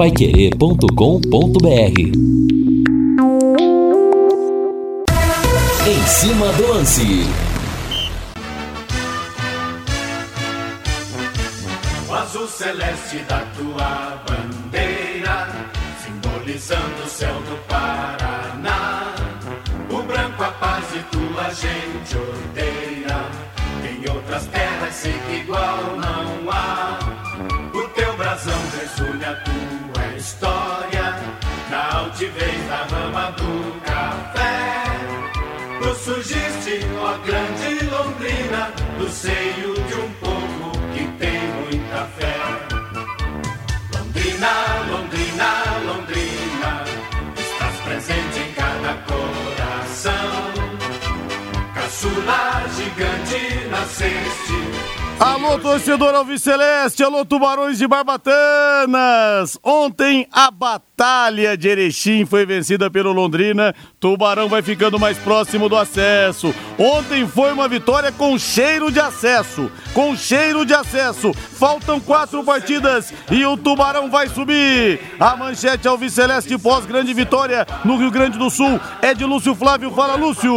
[0.00, 2.00] paiquerê.com.br
[5.86, 7.26] Em cima do lance.
[12.08, 15.50] O azul celeste da tua bandeira,
[16.02, 19.14] simbolizando o céu do Paraná.
[19.90, 23.26] O branco a paz e tua gente odeia.
[23.84, 26.98] Em outras terras sei que igual não há.
[27.74, 29.79] O teu brasão resume a tua
[30.20, 31.16] história.
[31.70, 34.84] Na altivez da rama do café.
[35.80, 42.36] Tu surgiste, ó grande Londrina, do seio de um povo que tem muita fé.
[43.94, 44.52] Londrina,
[44.90, 45.50] Londrina,
[45.86, 46.84] Londrina,
[47.38, 50.30] estás presente em cada coração.
[51.74, 54.69] Caçula gigante nasceste.
[55.20, 59.58] Alô, torcedor Alves Celeste, alô, tubarões de Barbatanas!
[59.62, 60.89] Ontem a Batalha
[61.58, 66.54] de Erechim foi vencida pelo Londrina, Tubarão vai ficando mais próximo do acesso.
[66.78, 71.32] Ontem foi uma vitória com cheiro de acesso, com cheiro de acesso.
[71.32, 75.00] Faltam quatro partidas e o Tubarão vai subir.
[75.18, 79.54] A manchete Alves Celeste pós grande vitória no Rio Grande do Sul é de Lúcio
[79.54, 79.90] Flávio.
[79.92, 80.52] Fala, Lúcio!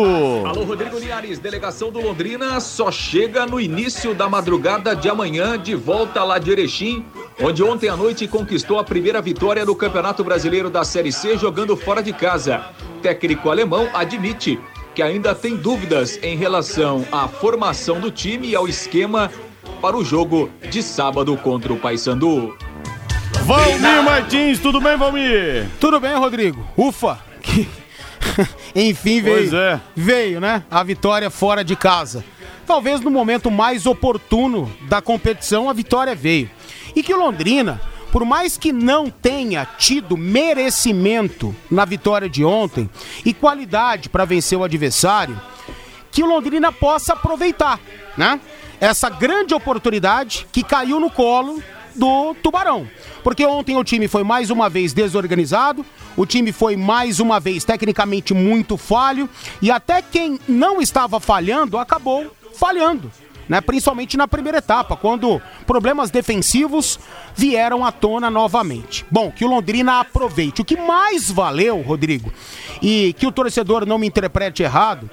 [0.45, 5.73] Alô, Rodrigo Linhares, delegação do Londrina só chega no início da madrugada de amanhã, de
[5.73, 7.05] volta lá de Erechim,
[7.41, 10.32] onde ontem à noite conquistou a primeira vitória no Campeonato Brasileiro
[10.71, 12.65] da Série C jogando fora de casa.
[13.01, 14.59] Técnico alemão admite
[14.95, 19.29] que ainda tem dúvidas em relação à formação do time e ao esquema
[19.79, 22.57] para o jogo de sábado contra o Paysandu.
[23.43, 25.67] Valmir Martins, tudo bem, Valmir?
[25.79, 26.65] Tudo bem, Rodrigo?
[26.75, 27.19] Ufa!
[27.41, 27.67] Que...
[28.73, 29.37] Enfim, veio.
[29.37, 29.79] Pois é.
[29.95, 30.63] Veio, né?
[30.69, 32.23] A vitória fora de casa.
[32.65, 36.49] Talvez no momento mais oportuno da competição, a vitória veio.
[36.95, 37.81] E que Londrina,
[38.13, 42.87] por mais que não tenha tido merecimento na vitória de ontem
[43.25, 45.41] e qualidade para vencer o adversário,
[46.11, 47.79] que o Londrina possa aproveitar,
[48.15, 48.39] né?
[48.79, 51.59] Essa grande oportunidade que caiu no colo
[51.95, 52.87] do Tubarão.
[53.23, 55.83] Porque ontem o time foi mais uma vez desorganizado,
[56.15, 59.27] o time foi mais uma vez tecnicamente muito falho
[59.59, 63.11] e até quem não estava falhando acabou falhando.
[63.47, 66.97] Né, principalmente na primeira etapa, quando problemas defensivos
[67.35, 69.05] vieram à tona novamente.
[69.11, 70.61] Bom, que o Londrina aproveite.
[70.61, 72.31] O que mais valeu, Rodrigo,
[72.81, 75.09] e que o torcedor não me interprete errado,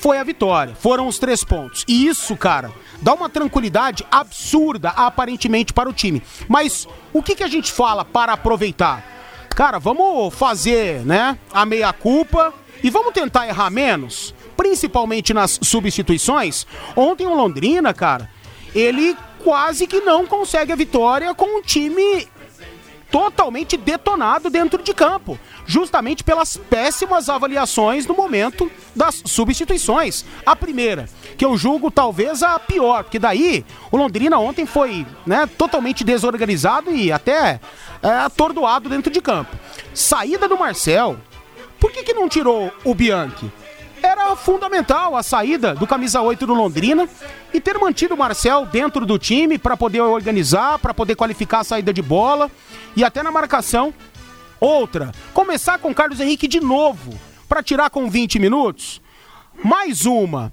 [0.00, 0.74] foi a vitória.
[0.74, 1.84] Foram os três pontos.
[1.86, 6.22] E isso, cara, dá uma tranquilidade absurda, aparentemente, para o time.
[6.48, 9.04] Mas o que, que a gente fala para aproveitar?
[9.50, 16.66] Cara, vamos fazer, né, a meia-culpa e vamos tentar errar menos, principalmente nas substituições.
[16.94, 18.28] Ontem o Londrina, cara,
[18.74, 22.28] ele quase que não consegue a vitória com um time
[23.10, 30.26] totalmente detonado dentro de campo, justamente pelas péssimas avaliações no momento das substituições.
[30.44, 35.48] A primeira, que eu julgo talvez a pior, porque daí o Londrina ontem foi né,
[35.56, 37.58] totalmente desorganizado e até
[38.02, 39.56] é, atordoado dentro de campo.
[39.94, 41.16] Saída do Marcel,
[41.80, 43.50] por que, que não tirou o Bianchi?
[44.02, 47.08] Era fundamental a saída do camisa 8 do Londrina
[47.52, 51.64] e ter mantido o Marcel dentro do time para poder organizar, para poder qualificar a
[51.64, 52.50] saída de bola
[52.96, 53.92] e até na marcação.
[54.58, 57.18] Outra, começar com Carlos Henrique de novo
[57.48, 59.00] para tirar com 20 minutos.
[59.62, 60.52] Mais uma,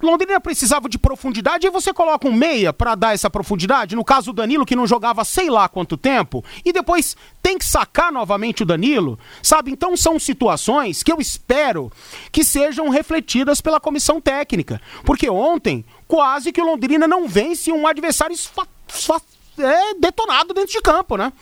[0.00, 3.96] Londrina precisava de profundidade e você coloca um meia para dar essa profundidade.
[3.96, 7.64] No caso o Danilo, que não jogava sei lá quanto tempo, e depois tem que
[7.64, 9.72] sacar novamente o Danilo, sabe?
[9.72, 11.90] Então são situações que eu espero
[12.30, 14.80] que sejam refletidas pela comissão técnica.
[15.04, 18.36] Porque ontem, quase que o Londrina não vence um adversário
[19.58, 21.32] é, detonado dentro de campo, né?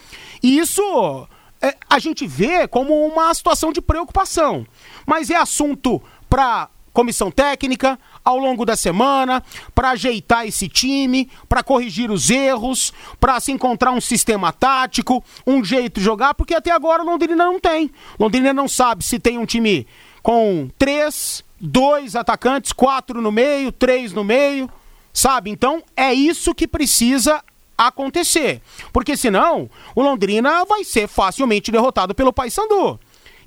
[0.42, 1.28] E isso
[1.60, 4.66] é, a gente vê como uma situação de preocupação.
[5.06, 9.42] Mas é assunto para comissão técnica ao longo da semana
[9.74, 15.64] para ajeitar esse time, para corrigir os erros, para se encontrar um sistema tático, um
[15.64, 17.90] jeito de jogar, porque até agora Londrina não tem.
[18.18, 19.86] Londrina não sabe se tem um time
[20.22, 24.70] com três, dois atacantes, quatro no meio, três no meio,
[25.12, 25.50] sabe?
[25.50, 27.42] Então é isso que precisa
[27.76, 28.60] acontecer,
[28.92, 33.00] porque senão o Londrina vai ser facilmente derrotado pelo Paysandu.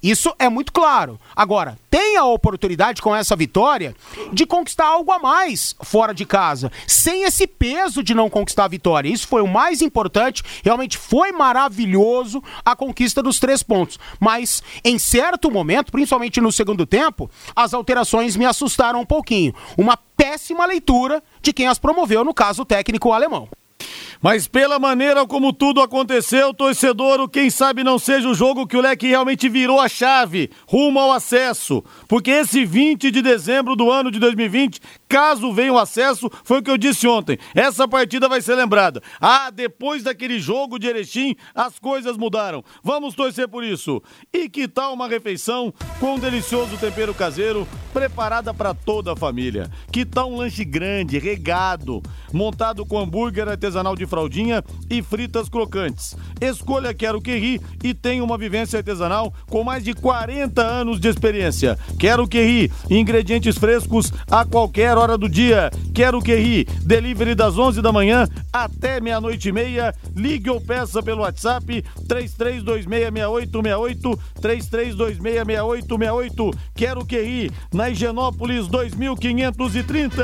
[0.04, 1.18] Isso é muito claro.
[1.34, 3.96] Agora, tem a oportunidade com essa vitória
[4.34, 8.68] de conquistar algo a mais fora de casa, sem esse peso de não conquistar a
[8.68, 9.08] vitória.
[9.08, 10.44] Isso foi o mais importante.
[10.62, 13.98] Realmente foi maravilhoso a conquista dos três pontos.
[14.20, 19.56] Mas em certo momento, principalmente no segundo tempo, as alterações me assustaram um pouquinho.
[19.78, 23.48] Uma péssima leitura de quem as promoveu, no caso o técnico alemão.
[24.24, 28.80] Mas pela maneira como tudo aconteceu, torcedor, quem sabe não seja o jogo que o
[28.80, 31.84] Leque realmente virou a chave rumo ao acesso.
[32.08, 34.80] Porque esse 20 de dezembro do ano de 2020,
[35.10, 37.38] caso venha o acesso, foi o que eu disse ontem.
[37.54, 39.04] Essa partida vai ser lembrada.
[39.20, 42.64] Ah, depois daquele jogo de Erechim, as coisas mudaram.
[42.82, 44.02] Vamos torcer por isso.
[44.32, 49.70] E que tal uma refeição com um delicioso tempero caseiro preparada para toda a família?
[49.92, 56.16] Que tal um lanche grande, regado, montado com hambúrguer artesanal de fraldinha e fritas crocantes.
[56.40, 61.10] Escolha Quero Que Ri e tenha uma vivência artesanal com mais de 40 anos de
[61.10, 61.80] experiência.
[61.98, 65.72] Quero Que Ri, ingredientes frescos a qualquer hora do dia.
[65.96, 69.96] Quero Que Ri, delivery das 11 da manhã até meia-noite e meia.
[70.16, 76.54] Ligue ou peça pelo WhatsApp 33266868, 33266868.
[76.76, 80.24] Quero Que Ri, na Higienópolis 2530.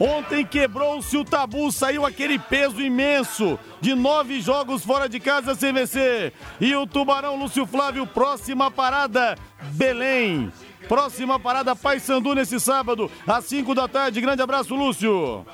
[0.00, 5.72] Ontem quebrou-se o tabu, saiu aquele peso imenso de nove jogos fora de casa sem
[5.72, 6.32] vencer.
[6.60, 9.36] E o Tubarão Lúcio Flávio, próxima parada,
[9.72, 10.52] Belém.
[10.86, 14.20] Próxima parada, Paysandu nesse sábado, às cinco da tarde.
[14.20, 15.44] Grande abraço, Lúcio.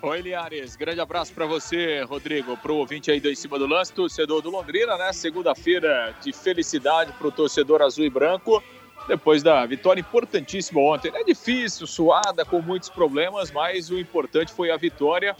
[0.00, 0.76] Oi, Liares.
[0.76, 4.50] Grande abraço para você, Rodrigo, pro ouvinte aí do Em Cima do Lance, torcedor do
[4.50, 5.12] Londrina, né?
[5.12, 8.62] Segunda-feira de felicidade pro torcedor azul e branco
[9.06, 11.10] depois da vitória importantíssima ontem.
[11.14, 15.36] É difícil, suada, com muitos problemas, mas o importante foi a vitória.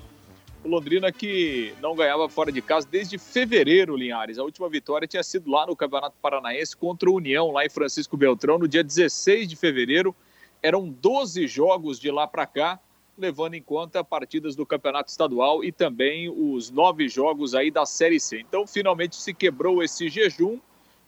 [0.65, 4.39] O Londrina que não ganhava fora de casa desde fevereiro, Linhares.
[4.39, 8.17] A última vitória tinha sido lá no Campeonato Paranaense contra o União, lá em Francisco
[8.17, 10.15] Beltrão, no dia 16 de fevereiro.
[10.63, 12.79] Eram 12 jogos de lá para cá,
[13.19, 18.21] levando em conta partidas do Campeonato Estadual e também os nove jogos aí da Série
[18.21, 18.39] C.
[18.39, 20.61] Então, finalmente se quebrou esse jejum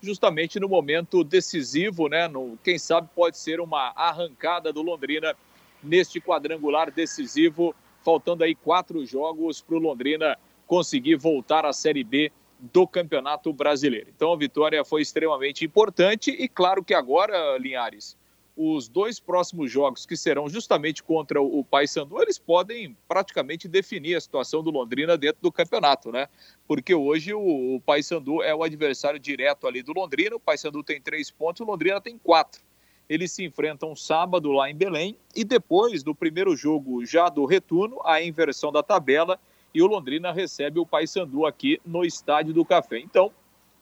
[0.05, 2.29] justamente no momento decisivo, né?
[2.29, 5.35] No, quem sabe pode ser uma arrancada do Londrina
[5.83, 12.31] neste quadrangular decisivo, faltando aí quatro jogos para o Londrina conseguir voltar à Série B
[12.59, 14.11] do Campeonato Brasileiro.
[14.15, 18.17] Então a vitória foi extremamente importante e claro que agora, Linhares,
[18.57, 24.21] os dois próximos jogos, que serão justamente contra o Paysandu, eles podem praticamente definir a
[24.21, 26.29] situação do Londrina dentro do campeonato, né?
[26.67, 31.31] Porque hoje o, Paysandu é o adversário direto ali do Londrina, o Paysandu tem três
[31.31, 32.63] pontos, o Londrina tem quatro.
[33.09, 38.01] Eles se enfrentam sábado lá em Belém e depois do primeiro jogo já do retorno,
[38.05, 39.39] a inversão da tabela
[39.75, 43.01] e o Londrina recebe o Paysandu aqui no Estádio do Café.
[43.01, 43.33] Então,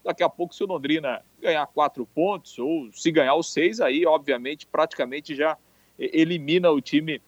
[0.04, 4.04] Daqui a pouco, se o Londrina ganhar quatro pontos, ou se ganhar os seis, aí,
[4.04, 5.56] obviamente, praticamente já
[5.98, 7.20] elimina o time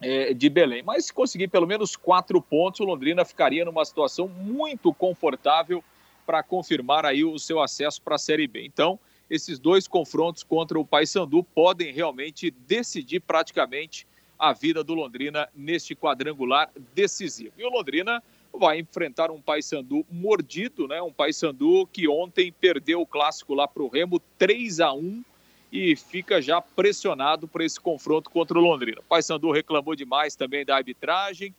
[0.00, 0.82] é, de Belém.
[0.82, 5.82] Mas se conseguir pelo menos quatro pontos, o Londrina ficaria numa situação muito confortável
[6.26, 8.64] para confirmar aí o seu acesso para a Série B.
[8.64, 8.98] Então,
[9.30, 14.06] esses dois confrontos contra o Paysandu podem realmente decidir praticamente
[14.38, 17.52] a vida do Londrina neste quadrangular decisivo.
[17.58, 21.00] E o Londrina vai enfrentar um Paysandu mordido, né?
[21.02, 25.24] Um Paysandu que ontem perdeu o clássico lá para o Remo 3 a 1
[25.70, 29.02] e fica já pressionado por esse confronto contra o Londrina.
[29.08, 31.54] Paysandu reclamou demais também da arbitragem.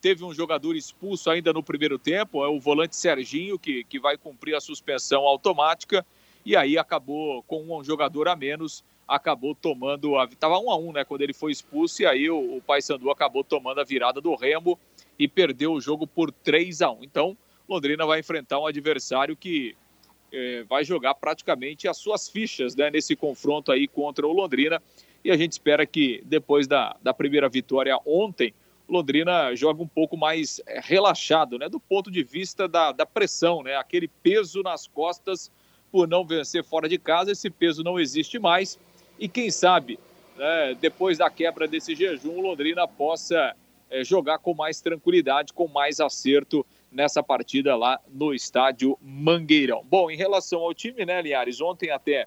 [0.00, 4.16] Teve um jogador expulso ainda no primeiro tempo, é o volante Serginho, que, que vai
[4.16, 6.06] cumprir a suspensão automática.
[6.46, 10.24] E aí acabou com um jogador a menos, acabou tomando a.
[10.24, 11.04] Estava um a um, né?
[11.04, 14.78] Quando ele foi expulso, e aí o, o Paysandu acabou tomando a virada do Remo
[15.18, 16.98] e perdeu o jogo por 3 a 1.
[17.02, 17.36] Então,
[17.68, 19.74] Londrina vai enfrentar um adversário que
[20.32, 24.82] é, vai jogar praticamente as suas fichas né, nesse confronto aí contra o Londrina.
[25.24, 28.54] E a gente espera que depois da, da primeira vitória ontem,
[28.88, 33.62] Londrina joga um pouco mais é, relaxado, né, do ponto de vista da, da pressão,
[33.62, 35.50] né, aquele peso nas costas
[35.90, 37.32] por não vencer fora de casa.
[37.32, 38.78] Esse peso não existe mais.
[39.18, 39.98] E quem sabe,
[40.36, 43.54] né, depois da quebra desse jejum, Londrina possa
[43.90, 49.84] é, jogar com mais tranquilidade, com mais acerto nessa partida lá no estádio Mangueirão.
[49.84, 52.26] Bom, em relação ao time, né, Linhares, ontem até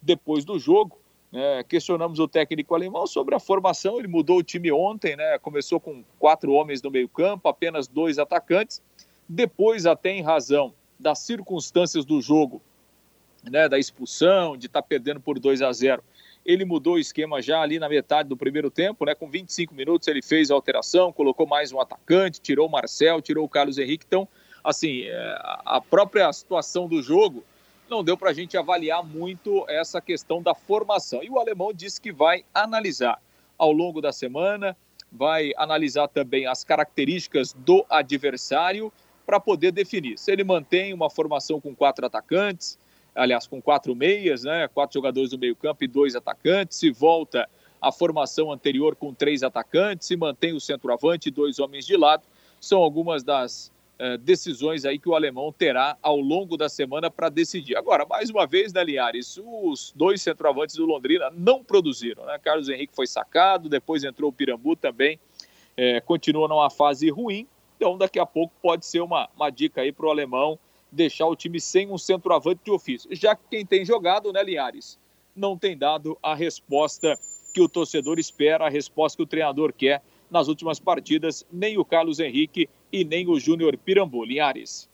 [0.00, 0.98] depois do jogo,
[1.30, 3.98] né, questionamos o técnico alemão sobre a formação.
[3.98, 5.38] Ele mudou o time ontem, né?
[5.38, 8.82] Começou com quatro homens no meio-campo, apenas dois atacantes.
[9.28, 12.60] Depois, até em razão das circunstâncias do jogo,
[13.48, 16.02] né, da expulsão, de estar tá perdendo por 2 a 0,
[16.52, 19.14] ele mudou o esquema já ali na metade do primeiro tempo, né?
[19.14, 23.44] Com 25 minutos ele fez a alteração, colocou mais um atacante, tirou o Marcel, tirou
[23.44, 24.04] o Carlos Henrique.
[24.06, 24.26] Então,
[24.64, 27.44] assim, é, a própria situação do jogo
[27.88, 31.22] não deu para a gente avaliar muito essa questão da formação.
[31.22, 33.20] E o alemão disse que vai analisar
[33.56, 34.76] ao longo da semana,
[35.10, 38.92] vai analisar também as características do adversário
[39.26, 42.78] para poder definir se ele mantém uma formação com quatro atacantes,
[43.14, 44.68] aliás, com quatro meias, né?
[44.68, 46.78] Quatro jogadores do meio-campo e dois atacantes.
[46.78, 47.48] Se volta
[47.80, 52.22] à formação anterior com três atacantes, se mantém o centroavante e dois homens de lado.
[52.60, 57.28] São algumas das eh, decisões aí que o alemão terá ao longo da semana para
[57.28, 57.76] decidir.
[57.76, 62.38] Agora, mais uma vez, né, Linhares, os dois centroavantes do Londrina não produziram, né?
[62.38, 65.20] Carlos Henrique foi sacado, depois entrou o Pirambu também,
[65.76, 67.46] eh, continua numa fase ruim.
[67.76, 70.58] Então, daqui a pouco pode ser uma, uma dica aí para o alemão
[70.90, 73.08] deixar o time sem um centroavante de ofício.
[73.12, 74.98] Já que quem tem jogado, né, Linhares,
[75.34, 77.18] não tem dado a resposta
[77.52, 81.84] que o torcedor espera, a resposta que o treinador quer nas últimas partidas, nem o
[81.84, 84.24] Carlos Henrique e nem o Júnior Pirambu.
[84.24, 84.88] Linhares.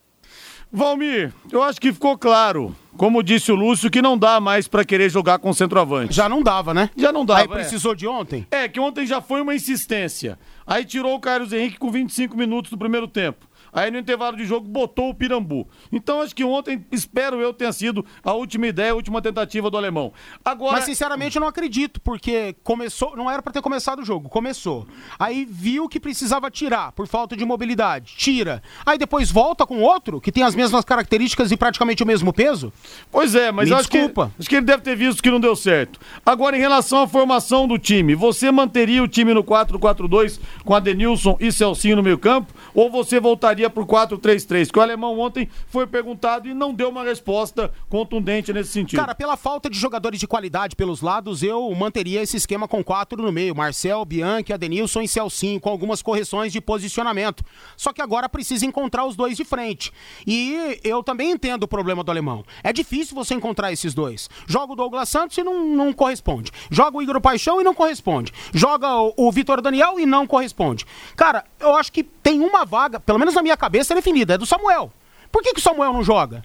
[0.72, 4.84] Valmir, eu acho que ficou claro, como disse o Lúcio, que não dá mais para
[4.84, 6.12] querer jogar com centroavante.
[6.12, 6.90] Já não dava, né?
[6.96, 7.42] Já não dava.
[7.42, 7.94] Aí precisou é.
[7.94, 8.46] de ontem?
[8.50, 10.38] É, que ontem já foi uma insistência.
[10.66, 13.46] Aí tirou o Carlos Henrique com 25 minutos do primeiro tempo.
[13.76, 15.68] Aí no intervalo de jogo botou o Pirambu.
[15.92, 19.76] Então acho que ontem, espero eu, tenha sido a última ideia, a última tentativa do
[19.76, 20.14] alemão.
[20.42, 20.72] Agora...
[20.72, 24.86] Mas sinceramente eu não acredito, porque começou, não era para ter começado o jogo, começou.
[25.18, 28.62] Aí viu que precisava tirar por falta de mobilidade, tira.
[28.86, 32.72] Aí depois volta com outro que tem as mesmas características e praticamente o mesmo peso.
[33.12, 34.32] Pois é, mas acho desculpa.
[34.36, 36.00] que acho que ele deve ter visto que não deu certo.
[36.24, 41.36] Agora em relação à formação do time, você manteria o time no 4-4-2 com Adenilson
[41.38, 45.86] e Celcinho no meio-campo ou você voltaria iria pro 4-3-3, que o alemão ontem foi
[45.86, 48.98] perguntado e não deu uma resposta contundente nesse sentido.
[48.98, 53.20] Cara, pela falta de jogadores de qualidade pelos lados, eu manteria esse esquema com quatro
[53.20, 57.44] no meio: Marcel, Bianchi, Adenilson e Celcinho, com algumas correções de posicionamento.
[57.76, 59.92] Só que agora precisa encontrar os dois de frente.
[60.26, 62.44] E eu também entendo o problema do alemão.
[62.62, 64.28] É difícil você encontrar esses dois.
[64.46, 66.52] Joga o Douglas Santos e não, não corresponde.
[66.70, 68.32] Joga o Igor Paixão e não corresponde.
[68.52, 70.84] Joga o, o Vitor Daniel e não corresponde.
[71.16, 74.38] Cara, eu acho que tem uma vaga, pelo menos na minha cabeça é definida, é
[74.38, 74.92] do Samuel.
[75.30, 76.42] Por que, que o Samuel não joga?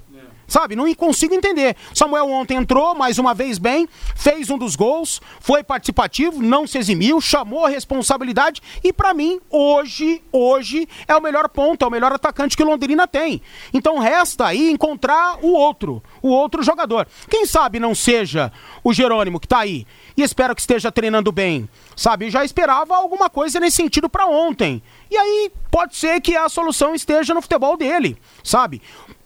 [0.51, 1.77] Sabe, não consigo entender.
[1.93, 6.77] Samuel ontem entrou mais uma vez bem, fez um dos gols, foi participativo, não se
[6.77, 11.91] eximiu, chamou a responsabilidade e para mim hoje, hoje é o melhor ponto, é o
[11.91, 13.41] melhor atacante que Londrina tem.
[13.73, 17.07] Então resta aí encontrar o outro, o outro jogador.
[17.29, 18.51] Quem sabe não seja
[18.83, 21.69] o Jerônimo que tá aí e espero que esteja treinando bem.
[21.95, 24.83] Sabe, já esperava alguma coisa nesse sentido para ontem.
[25.09, 28.81] E aí pode ser que a solução esteja no futebol dele, sabe?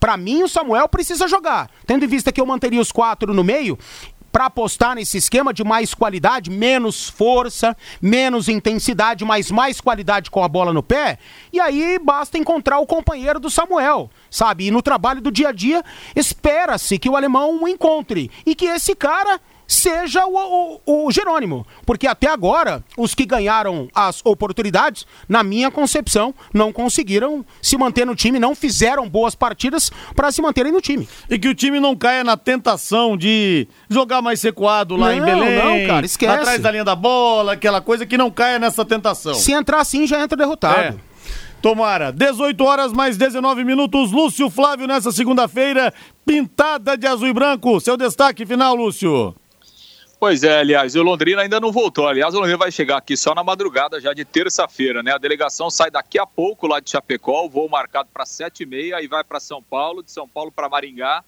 [0.06, 1.68] Para mim, o Samuel precisa jogar.
[1.84, 3.76] Tendo em vista que eu manteria os quatro no meio,
[4.32, 10.44] para apostar nesse esquema de mais qualidade, menos força, menos intensidade, mas mais qualidade com
[10.44, 11.18] a bola no pé.
[11.52, 14.68] E aí basta encontrar o companheiro do Samuel, sabe?
[14.68, 15.84] E no trabalho do dia a dia,
[16.16, 21.66] espera-se que o alemão o encontre e que esse cara seja o, o, o, Jerônimo.
[21.86, 28.06] Porque até agora, os que ganharam as oportunidades, na minha concepção, não conseguiram se manter
[28.06, 31.08] no time, não fizeram boas partidas para se manterem no time.
[31.30, 35.22] E que o time não caia na tentação de jogar mais secuado lá não, em
[35.22, 35.82] Belém.
[35.82, 36.40] Não, cara, esquece.
[36.40, 39.34] Atrás da linha da bola, aquela coisa que não caia nessa tentação.
[39.34, 40.80] Se entrar assim, já entra derrotado.
[40.80, 41.16] É.
[41.62, 42.12] Tomara.
[42.12, 44.12] 18 horas mais 19 minutos.
[44.12, 45.92] Lúcio Flávio nessa segunda-feira,
[46.24, 47.80] pintada de azul e branco.
[47.80, 49.34] Seu destaque final, Lúcio.
[50.18, 52.08] Pois é, aliás, o Londrina ainda não voltou.
[52.08, 55.12] Aliás, o Londrina vai chegar aqui só na madrugada, já de terça-feira, né?
[55.12, 59.08] A delegação sai daqui a pouco lá de Chapecó, o voo marcado para 7h30 e
[59.08, 61.24] vai para São Paulo, de São Paulo para Maringá.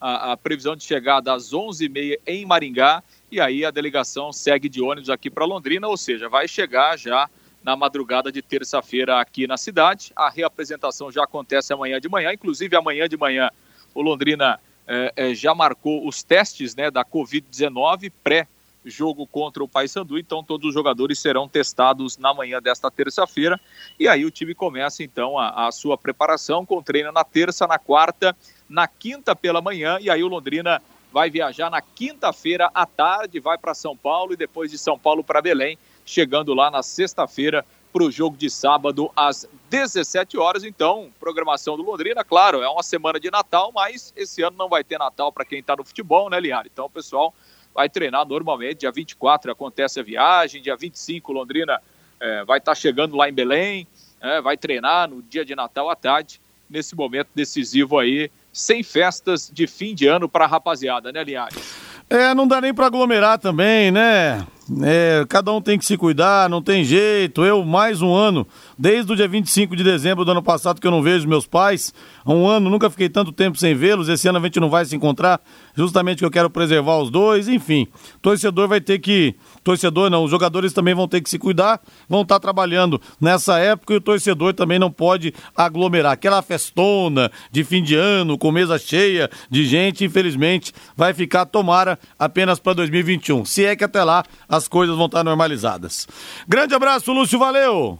[0.00, 3.02] A, a, previsão de chegada às 11h30 em Maringá.
[3.30, 7.30] E aí a delegação segue de ônibus aqui para Londrina, ou seja, vai chegar já
[7.62, 10.12] na madrugada de terça-feira aqui na cidade.
[10.16, 13.48] A reapresentação já acontece amanhã de manhã, inclusive amanhã de manhã
[13.94, 20.18] o Londrina é, é, já marcou os testes né, da Covid-19 pré-jogo contra o Paysandu,
[20.18, 23.60] então todos os jogadores serão testados na manhã desta terça-feira.
[23.98, 27.78] E aí o time começa então a, a sua preparação com treino na terça, na
[27.78, 28.36] quarta,
[28.68, 33.58] na quinta pela manhã, e aí o Londrina vai viajar na quinta-feira à tarde, vai
[33.58, 38.02] para São Paulo e depois de São Paulo para Belém, chegando lá na sexta-feira para
[38.02, 40.64] o jogo de sábado às 17 horas.
[40.64, 44.82] Então, programação do Londrina, claro, é uma semana de Natal, mas esse ano não vai
[44.82, 46.68] ter Natal para quem está no futebol, né, Liara?
[46.72, 47.34] Então, o pessoal
[47.74, 48.80] vai treinar normalmente.
[48.80, 51.80] Dia 24 acontece a viagem, dia 25 Londrina
[52.22, 53.86] é, vai estar tá chegando lá em Belém,
[54.20, 59.50] é, vai treinar no dia de Natal à tarde, nesse momento decisivo aí, sem festas
[59.52, 61.92] de fim de ano para a rapaziada, né, Linhares?
[62.08, 64.46] É, não dá nem para aglomerar também, né?
[64.82, 67.44] É, cada um tem que se cuidar, não tem jeito.
[67.44, 68.46] Eu, mais um ano,
[68.78, 71.92] desde o dia 25 de dezembro do ano passado que eu não vejo meus pais.
[72.24, 74.08] Um ano, nunca fiquei tanto tempo sem vê-los.
[74.08, 75.40] Esse ano a gente não vai se encontrar,
[75.74, 77.48] justamente que eu quero preservar os dois.
[77.48, 77.88] Enfim,
[78.20, 79.34] torcedor vai ter que.
[79.64, 83.94] Torcedor não, os jogadores também vão ter que se cuidar, vão estar trabalhando nessa época
[83.94, 86.12] e o torcedor também não pode aglomerar.
[86.12, 91.98] Aquela festona de fim de ano, com mesa cheia de gente, infelizmente, vai ficar, tomara,
[92.18, 93.44] apenas para 2021.
[93.44, 96.06] Se é que até lá as coisas vão estar normalizadas.
[96.46, 97.98] Grande abraço, Lúcio, valeu!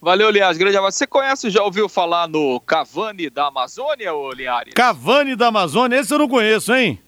[0.00, 0.58] Valeu, Linhares.
[0.58, 0.98] Grande abraço.
[0.98, 4.74] Você conhece, já ouviu falar no Cavani da Amazônia, ô Linhares?
[4.74, 7.00] Cavani da Amazônia, esse eu não conheço, hein?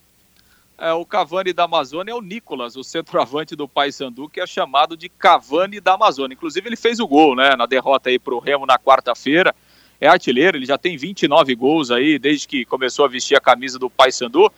[0.79, 4.97] É, o Cavani da Amazônia é o Nicolas, o centroavante do Paysandu, que é chamado
[4.97, 6.35] de Cavani da Amazônia.
[6.35, 9.55] Inclusive, ele fez o gol, né, na derrota aí pro Remo na quarta-feira.
[10.01, 13.79] É artilheiro, ele já tem 29 gols aí, desde que começou a vestir a camisa
[13.79, 14.51] do Paysandu.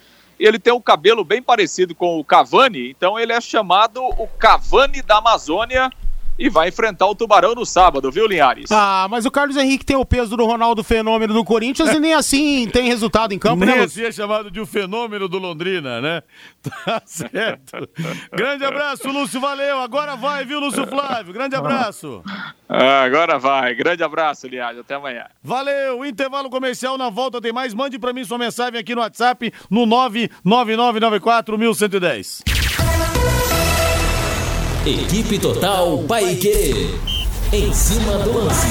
[0.45, 5.01] Ele tem um cabelo bem parecido com o Cavani, então ele é chamado o Cavani
[5.01, 5.89] da Amazônia
[6.39, 8.71] e vai enfrentar o Tubarão no sábado, viu, Linhares?
[8.71, 12.15] Ah, mas o Carlos Henrique tem o peso do Ronaldo Fenômeno do Corinthians e nem
[12.15, 13.83] assim tem resultado em campo, Nem né?
[13.85, 16.23] assim é chamado de o fenômeno do Londrina, né?
[16.85, 17.89] Tá certo.
[18.33, 19.81] Grande abraço, Lúcio, valeu.
[19.81, 21.33] Agora vai, viu, Lúcio Flávio?
[21.33, 22.23] Grande abraço.
[22.69, 23.75] Ah, agora vai.
[23.75, 24.81] Grande abraço, Linhares.
[24.81, 25.27] Até amanhã.
[25.43, 27.75] Valeu, intervalo comercial na volta tem mais.
[27.75, 32.62] Mande pra mim sua mensagem aqui no WhatsApp no 99994 1110.
[34.85, 36.91] Equipe Total Paique.
[37.53, 38.67] Em cima do lance.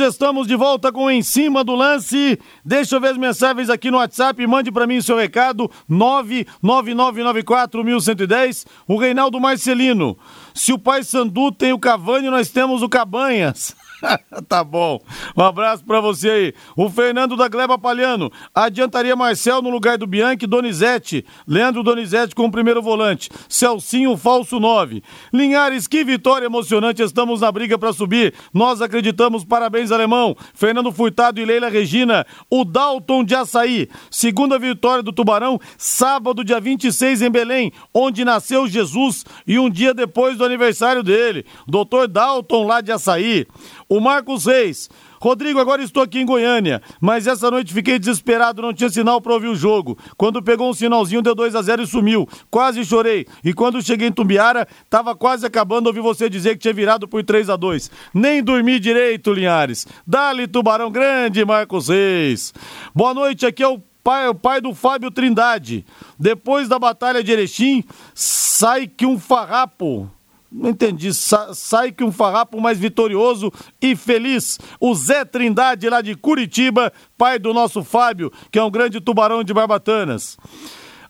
[0.00, 2.36] Estamos de volta com Em Cima do Lance.
[2.64, 4.44] Deixa eu ver as mensagens aqui no WhatsApp.
[4.44, 5.70] Mande pra mim seu recado.
[5.88, 8.66] 999941110.
[8.88, 10.18] O Reinaldo Marcelino.
[10.52, 13.76] Se o pai Sandu tem o Cavani, nós temos o Cabanhas.
[14.48, 15.00] tá bom.
[15.36, 16.54] Um abraço pra você aí.
[16.76, 18.30] O Fernando da Gleba Palhano.
[18.54, 21.24] Adiantaria Marcel no lugar do Bianchi, Donizete.
[21.46, 23.30] Leandro Donizete com o primeiro volante.
[23.48, 25.02] Celcinho, falso 9.
[25.32, 27.02] Linhares, que vitória emocionante.
[27.02, 28.34] Estamos na briga pra subir.
[28.52, 29.44] Nós acreditamos.
[29.44, 30.36] Parabéns, alemão.
[30.54, 32.26] Fernando Furtado e Leila Regina.
[32.50, 33.88] O Dalton de Açaí.
[34.10, 35.58] Segunda vitória do Tubarão.
[35.76, 41.44] Sábado, dia 26, em Belém, onde nasceu Jesus e um dia depois do aniversário dele.
[41.66, 43.46] Doutor Dalton lá de Açaí.
[43.88, 44.90] O Marcos Reis.
[45.20, 49.32] Rodrigo, agora estou aqui em Goiânia, mas essa noite fiquei desesperado, não tinha sinal para
[49.32, 49.98] ouvir o jogo.
[50.16, 52.28] Quando pegou um sinalzinho, deu 2 a 0 e sumiu.
[52.50, 53.26] Quase chorei.
[53.42, 57.24] E quando cheguei em Tumbiara, tava quase acabando, ouvi você dizer que tinha virado por
[57.24, 59.86] 3 a 2 Nem dormi direito, Linhares.
[60.06, 62.52] Dali, Tubarão Grande, Marcos Reis.
[62.94, 65.84] Boa noite, aqui é o pai, o pai do Fábio Trindade.
[66.18, 67.82] Depois da batalha de Erechim,
[68.14, 70.10] sai que um farrapo.
[70.50, 71.12] Não entendi.
[71.12, 74.58] Sa sai que um farrapo mais vitorioso e feliz.
[74.80, 79.44] O Zé Trindade, lá de Curitiba, pai do nosso Fábio, que é um grande tubarão
[79.44, 80.38] de barbatanas.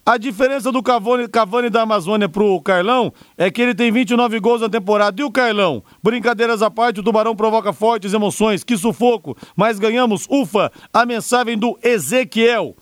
[0.04, 4.62] A diferença do Cavani, Cavani da Amazônia pro Carlão é que ele tem 29 gols
[4.62, 5.20] na temporada.
[5.20, 5.84] E o Carlão?
[6.02, 8.64] Brincadeiras à parte, o Tubarão provoca fortes emoções.
[8.64, 9.36] Que sufoco.
[9.54, 10.26] Mas ganhamos.
[10.30, 10.72] Ufa!
[10.94, 12.74] A mensagem do Ezequiel.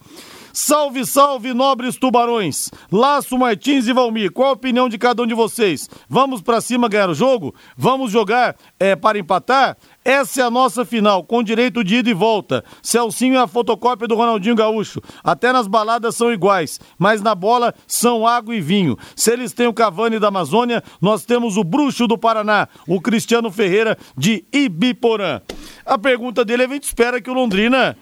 [0.59, 2.71] Salve, salve, nobres tubarões!
[2.91, 5.87] Laço, Martins e Valmir, qual a opinião de cada um de vocês?
[6.09, 7.55] Vamos pra cima ganhar o jogo?
[7.77, 9.77] Vamos jogar é, para empatar?
[10.03, 12.65] Essa é a nossa final, com direito de ida e volta.
[12.83, 15.03] Celcinho é a fotocópia do Ronaldinho Gaúcho.
[15.23, 18.97] Até nas baladas são iguais, mas na bola são água e vinho.
[19.15, 23.51] Se eles têm o Cavani da Amazônia, nós temos o Bruxo do Paraná, o Cristiano
[23.51, 25.43] Ferreira de Ibiporã.
[25.85, 27.95] A pergunta dele é: a gente espera que o Londrina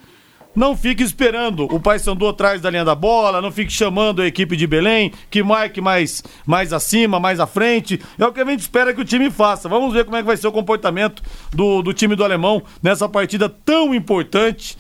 [0.55, 4.57] não fique esperando o Paysandu atrás da linha da bola, não fique chamando a equipe
[4.57, 8.01] de Belém, que marque mais, mais acima, mais à frente.
[8.19, 9.69] É o que a gente espera que o time faça.
[9.69, 13.09] Vamos ver como é que vai ser o comportamento do, do time do alemão nessa
[13.09, 14.77] partida tão importante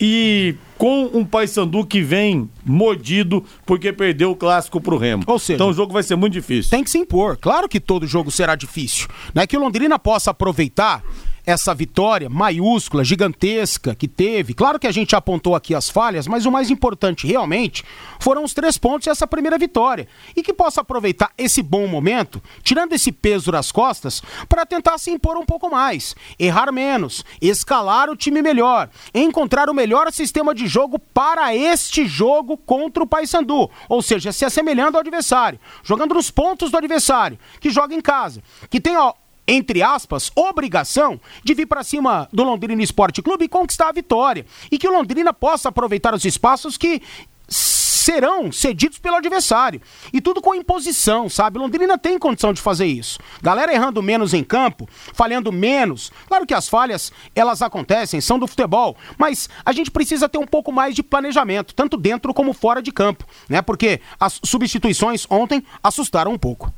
[0.00, 5.24] e com um Paysandu que vem mordido porque perdeu o clássico pro Remo.
[5.26, 6.70] Ou seja, então o jogo vai ser muito difícil.
[6.70, 7.36] Tem que se impor.
[7.36, 9.08] Claro que todo jogo será difícil.
[9.34, 11.02] Não é que o Londrina possa aproveitar
[11.48, 14.52] essa vitória maiúscula, gigantesca que teve.
[14.52, 17.82] Claro que a gente apontou aqui as falhas, mas o mais importante realmente
[18.20, 20.06] foram os três pontos e essa primeira vitória.
[20.36, 25.10] E que possa aproveitar esse bom momento, tirando esse peso das costas, para tentar se
[25.10, 30.66] impor um pouco mais, errar menos, escalar o time melhor, encontrar o melhor sistema de
[30.66, 33.70] jogo para este jogo contra o Paysandu.
[33.88, 38.42] Ou seja, se assemelhando ao adversário, jogando nos pontos do adversário, que joga em casa,
[38.68, 39.14] que tem, ó,
[39.48, 44.44] entre aspas, obrigação de vir para cima do Londrina Esporte Clube e conquistar a vitória.
[44.70, 47.00] E que o Londrina possa aproveitar os espaços que
[47.48, 49.80] serão cedidos pelo adversário.
[50.12, 51.58] E tudo com imposição, sabe?
[51.58, 53.18] Londrina tem condição de fazer isso.
[53.42, 56.12] Galera errando menos em campo, falhando menos.
[56.26, 60.46] Claro que as falhas, elas acontecem, são do futebol, mas a gente precisa ter um
[60.46, 63.62] pouco mais de planejamento, tanto dentro como fora de campo, né?
[63.62, 66.72] Porque as substituições ontem assustaram um pouco.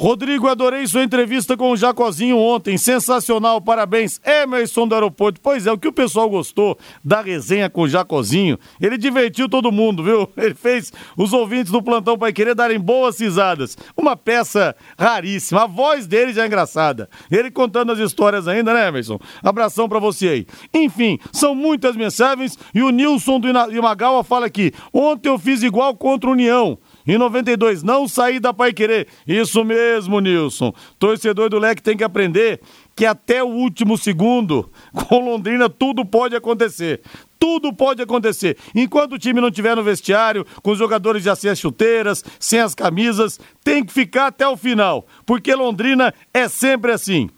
[0.00, 2.78] Rodrigo, adorei sua entrevista com o Jacozinho ontem.
[2.78, 4.18] Sensacional, parabéns.
[4.24, 5.38] Emerson do aeroporto.
[5.42, 9.70] Pois é, o que o pessoal gostou da resenha com o Jacozinho, ele divertiu todo
[9.70, 10.26] mundo, viu?
[10.40, 13.76] Ele fez os ouvintes do plantão Pai Querer darem boas risadas.
[13.94, 15.64] Uma peça raríssima.
[15.64, 17.06] A voz dele já é engraçada.
[17.30, 19.18] Ele contando as histórias ainda, né, Emerson?
[19.42, 20.46] Abração para você aí.
[20.72, 25.94] Enfim, são muitas mensagens e o Nilson do Imagawa fala aqui: ontem eu fiz igual
[25.94, 26.78] contra o União.
[27.06, 29.08] Em 92, não sair da Pai Querer.
[29.26, 30.72] Isso mesmo, Nilson.
[30.98, 32.60] Torcedor do Leque tem que aprender
[32.94, 37.00] que até o último segundo, com Londrina, tudo pode acontecer.
[37.38, 38.58] Tudo pode acontecer.
[38.74, 42.60] Enquanto o time não estiver no vestiário, com os jogadores já sem as chuteiras, sem
[42.60, 45.06] as camisas, tem que ficar até o final.
[45.24, 47.30] Porque Londrina é sempre assim.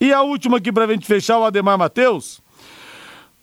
[0.00, 2.40] E a última aqui pra gente fechar, o Ademar Matheus.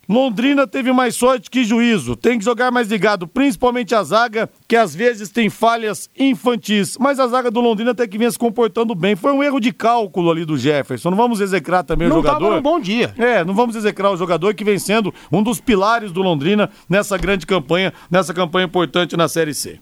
[0.08, 2.15] Londrina teve mais sorte que juízo.
[2.15, 6.98] Tem que jogar mais ligado, principalmente a zaga, que às vezes tem falhas infantis.
[7.00, 9.15] Mas a zaga do Londrina até que vinha se comportando bem.
[9.15, 11.10] Foi um erro de cálculo ali do Jefferson.
[11.10, 12.46] Não vamos execrar também não o jogador.
[12.46, 13.13] Tava um bom dia.
[13.18, 17.18] É, não vamos execrar o jogador que vem sendo um dos pilares do Londrina nessa
[17.18, 19.80] grande campanha, nessa campanha importante na Série C.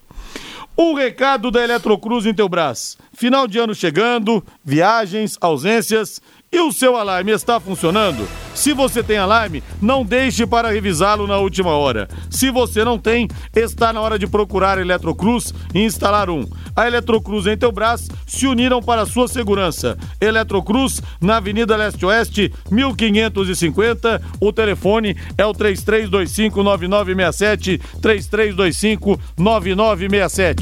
[0.77, 2.97] Um recado da Eletrocruz em Teubras.
[3.13, 6.19] Final de ano chegando, viagens, ausências.
[6.53, 8.27] E o seu alarme está funcionando?
[8.53, 12.07] Se você tem alarme, não deixe para revisá-lo na última hora.
[12.29, 16.47] Se você não tem, está na hora de procurar a Eletrocruz e instalar um.
[16.75, 19.97] A Eletrocruz em Teubras se uniram para a sua segurança.
[20.21, 24.21] Eletrocruz, na Avenida Leste-Oeste, 1550.
[24.39, 30.61] O telefone é o 3325-9967, 3325-9967.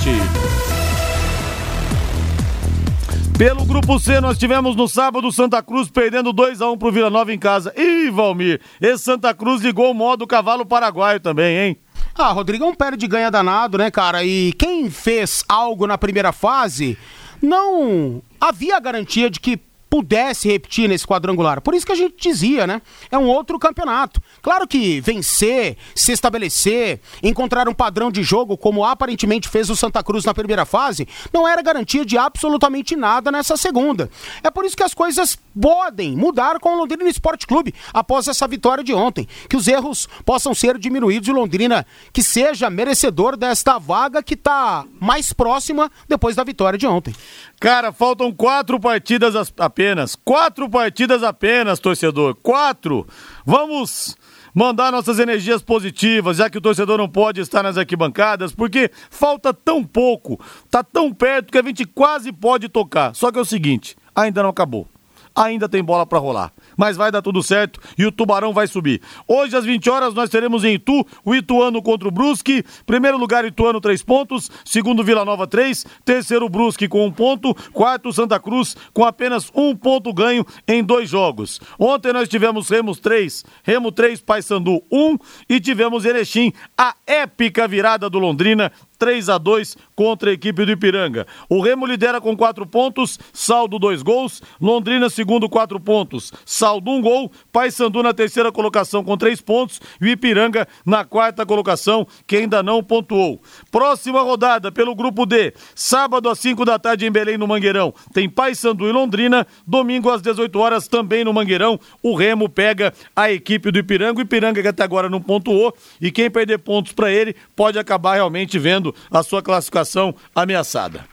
[3.41, 7.09] Pelo grupo C, nós tivemos no sábado Santa Cruz perdendo 2 a 1 pro Vila
[7.09, 7.73] Nova em casa.
[7.75, 11.77] Ih, Valmir, esse Santa Cruz ligou o modo cavalo paraguaio também, hein?
[12.13, 14.23] Ah, Rodrigão perde ganha danado, né, cara?
[14.23, 16.95] E quem fez algo na primeira fase,
[17.41, 19.59] não havia garantia de que
[19.91, 21.59] pudesse repetir nesse quadrangular.
[21.59, 22.81] Por isso que a gente dizia, né?
[23.11, 24.21] É um outro campeonato.
[24.41, 30.01] Claro que vencer, se estabelecer, encontrar um padrão de jogo, como aparentemente fez o Santa
[30.01, 34.09] Cruz na primeira fase, não era garantia de absolutamente nada nessa segunda.
[34.41, 38.47] É por isso que as coisas podem mudar com o Londrina Esporte Clube após essa
[38.47, 39.27] vitória de ontem.
[39.49, 44.85] Que os erros possam ser diminuídos e Londrina que seja merecedor desta vaga que está
[45.01, 47.13] mais próxima depois da vitória de ontem.
[47.61, 50.15] Cara, faltam quatro partidas apenas.
[50.15, 52.33] Quatro partidas apenas, torcedor.
[52.41, 53.05] Quatro.
[53.45, 54.17] Vamos
[54.51, 59.53] mandar nossas energias positivas, já que o torcedor não pode estar nas arquibancadas, porque falta
[59.53, 63.13] tão pouco, tá tão perto que a gente quase pode tocar.
[63.13, 64.87] Só que é o seguinte, ainda não acabou.
[65.35, 69.03] Ainda tem bola para rolar mas vai dar tudo certo e o Tubarão vai subir.
[69.27, 72.65] Hoje, às 20 horas, nós teremos em Itu o Ituano contra o Brusque.
[72.87, 74.49] Primeiro lugar, Ituano, três pontos.
[74.65, 75.85] Segundo, Vila Nova, três.
[76.03, 77.53] Terceiro, Brusque com um ponto.
[77.71, 81.61] Quarto, Santa Cruz com apenas um ponto ganho em dois jogos.
[81.77, 85.17] Ontem nós tivemos Remos 3, Remo 3, Paysandu 1
[85.47, 90.71] e tivemos Erechim, a épica virada do Londrina 3 a 2 contra a equipe do
[90.71, 91.25] Ipiranga.
[91.49, 94.43] O Remo lidera com quatro pontos, saldo dois gols.
[94.61, 97.31] Londrina, segundo, quatro pontos, saldo um gol.
[97.51, 102.63] Paysandu na terceira colocação com três pontos e o Ipiranga na quarta colocação, que ainda
[102.63, 103.41] não pontuou.
[103.69, 107.93] Próxima rodada pelo grupo D, sábado às 5 da tarde em Belém, no Mangueirão.
[108.13, 109.45] Tem Paysandu e Londrina.
[109.65, 111.79] Domingo às 18 horas também no Mangueirão.
[112.01, 114.19] O Remo pega a equipe do Ipiranga.
[114.19, 118.15] O Ipiranga que até agora não pontuou e quem perder pontos para ele pode acabar
[118.15, 121.05] realmente vendo a sua classificação ameaçada.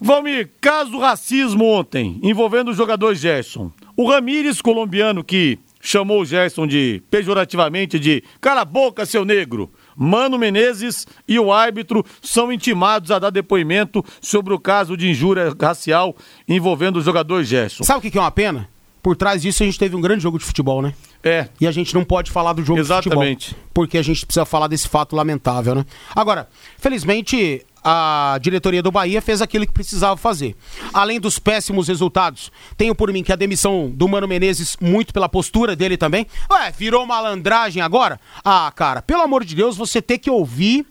[0.00, 3.70] Valmir, caso racismo ontem, envolvendo o jogador Gerson.
[4.00, 9.70] O Ramires, colombiano, que chamou o Gerson de, pejorativamente, de cala a boca, seu negro.
[9.94, 15.54] Mano Menezes e o árbitro são intimados a dar depoimento sobre o caso de injúria
[15.60, 16.16] racial
[16.48, 17.84] envolvendo o jogador Gerson.
[17.84, 18.70] Sabe o que é uma pena?
[19.02, 20.94] Por trás disso a gente teve um grande jogo de futebol, né?
[21.22, 21.48] É.
[21.60, 23.40] E a gente não pode falar do jogo Exatamente.
[23.40, 23.68] de futebol.
[23.74, 25.84] Porque a gente precisa falar desse fato lamentável, né?
[26.16, 30.56] Agora, felizmente, a diretoria do Bahia fez aquilo que precisava fazer.
[30.92, 35.28] Além dos péssimos resultados, tenho por mim que a demissão do Mano Menezes, muito pela
[35.28, 36.26] postura dele também.
[36.50, 38.20] Ué, virou malandragem agora?
[38.44, 40.86] Ah, cara, pelo amor de Deus, você ter que ouvir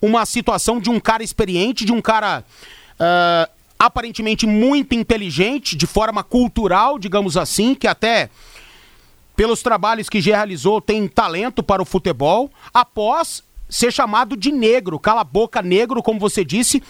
[0.00, 2.44] uma situação de um cara experiente, de um cara.
[2.98, 8.30] Uh, aparentemente muito inteligente, de forma cultural, digamos assim, que até
[9.36, 14.98] pelos trabalhos que já realizou, tem talento para o futebol, após ser chamado de negro,
[14.98, 16.82] cala a boca negro, como você disse,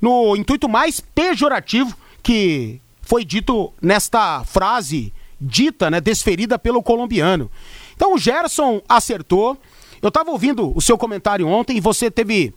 [0.00, 7.50] no intuito mais pejorativo que foi dito nesta frase dita, né, desferida pelo colombiano.
[7.94, 9.58] Então o Gerson acertou.
[10.02, 12.54] Eu estava ouvindo o seu comentário ontem e você teve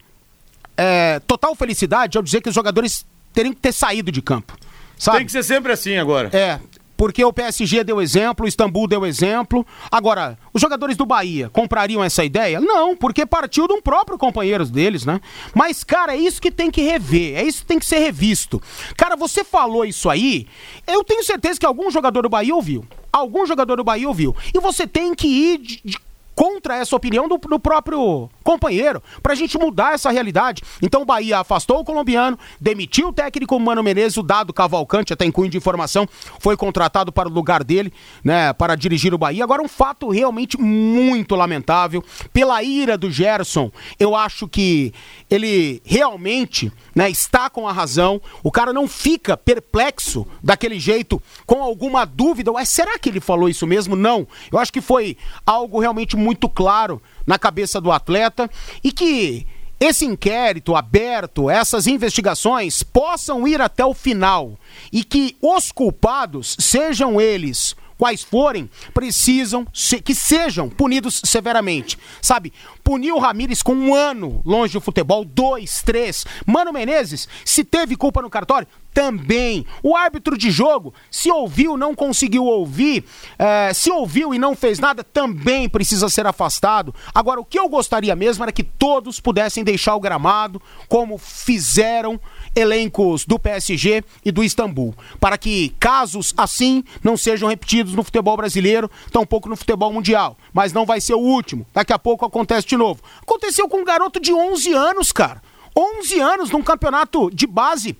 [0.76, 4.58] é, total felicidade ao dizer que os jogadores teriam que ter saído de campo.
[4.98, 5.18] Sabe?
[5.18, 6.30] Tem que ser sempre assim agora.
[6.36, 6.60] É,
[6.98, 9.66] porque o PSG deu exemplo, o Istambul deu exemplo.
[9.92, 12.60] Agora, os jogadores do Bahia comprariam essa ideia?
[12.60, 15.22] Não, porque partiu de um próprio companheiro deles, né?
[15.54, 18.62] Mas, cara, é isso que tem que rever, é isso que tem que ser revisto.
[18.98, 20.48] Cara, você falou isso aí,
[20.88, 22.84] eu tenho certeza que algum jogador do Bahia ouviu.
[23.14, 24.36] Algum jogador do Bahia ouviu.
[24.54, 26.07] E você tem que ir de, de
[26.38, 30.62] contra essa opinião do, do próprio companheiro, pra gente mudar essa realidade.
[30.84, 35.26] Então o Bahia afastou o colombiano, demitiu o técnico Mano Menezes, o dado Cavalcante, até
[35.26, 36.08] em cunho de informação,
[36.40, 37.92] foi contratado para o lugar dele,
[38.24, 39.44] né, para dirigir o Bahia.
[39.44, 44.94] Agora um fato realmente muito lamentável, pela ira do Gerson, eu acho que
[45.32, 48.22] ele realmente, né, está com a razão.
[48.44, 53.50] O cara não fica perplexo daquele jeito, com alguma dúvida, ué, será que ele falou
[53.50, 53.96] isso mesmo?
[53.96, 54.28] Não.
[54.52, 58.50] Eu acho que foi algo realmente muito claro na cabeça do atleta
[58.84, 59.46] e que
[59.80, 64.58] esse inquérito aberto, essas investigações possam ir até o final
[64.92, 71.98] e que os culpados, sejam eles quais forem, precisam se, que sejam punidos severamente.
[72.22, 76.26] Sabe, punir o Ramires com um ano longe do futebol, dois, três.
[76.46, 79.66] Mano Menezes, se teve culpa no cartório, também.
[79.84, 83.04] O árbitro de jogo, se ouviu, não conseguiu ouvir,
[83.38, 86.96] é, se ouviu e não fez nada, também precisa ser afastado.
[87.14, 92.20] Agora, o que eu gostaria mesmo era que todos pudessem deixar o gramado, como fizeram
[92.56, 98.36] elencos do PSG e do Istambul, para que casos assim não sejam repetidos no futebol
[98.36, 100.38] brasileiro, tampouco no futebol mundial.
[100.52, 101.68] Mas não vai ser o último.
[101.74, 103.02] Daqui a pouco acontece de novo.
[103.22, 105.42] Aconteceu com um garoto de 11 anos, cara.
[105.76, 107.96] 11 anos num campeonato de base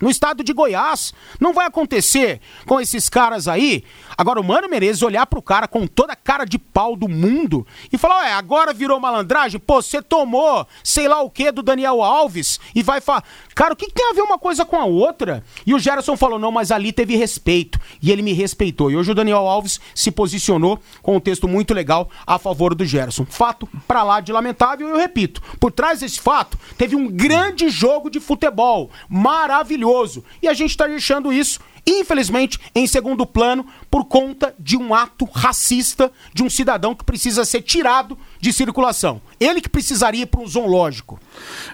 [0.00, 1.14] no estado de Goiás.
[1.40, 3.84] Não vai acontecer com esses caras aí.
[4.18, 7.66] Agora, o Mano Menezes olhar pro cara com toda a cara de pau do mundo
[7.92, 9.60] e falar: Ué, agora virou malandragem?
[9.60, 13.24] Pô, você tomou sei lá o que do Daniel Alves e vai falar.
[13.54, 15.44] Cara, o que, que, tem a ver uma coisa com a outra?
[15.66, 17.78] E o Gerson falou: Não, mas ali teve respeito.
[18.00, 18.90] E ele me respeitou.
[18.90, 22.84] E hoje o Daniel Alves se posicionou com um texto muito legal a favor do
[22.84, 23.26] Gerson.
[23.26, 25.42] Fato pra lá de lamentável, eu repito.
[25.60, 28.90] Por trás desse fato, teve um grande jogo de futebol.
[29.08, 30.24] Maravilhoso.
[30.42, 35.24] E a gente está deixando isso, infelizmente, em segundo plano, por conta de um ato
[35.24, 39.20] racista de um cidadão que precisa ser tirado de circulação.
[39.38, 41.18] Ele que precisaria ir para um zoológico.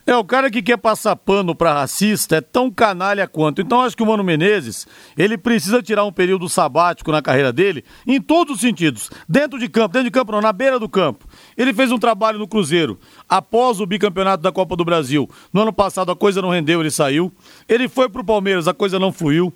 [0.06, 3.62] É, o cara que quer passar pano para racista é tão canalha quanto.
[3.62, 7.84] Então acho que o Mano Menezes, ele precisa tirar um período sabático na carreira dele,
[8.06, 9.10] em todos os sentidos.
[9.28, 11.26] Dentro de campo, dentro de campo não, na beira do campo.
[11.56, 12.98] Ele fez um trabalho no Cruzeiro
[13.28, 15.28] após o bicampeonato da Copa do Brasil.
[15.52, 17.32] No ano passado a coisa não rendeu, ele saiu.
[17.68, 19.52] Ele foi pro Palmeiras, a coisa não fluiu.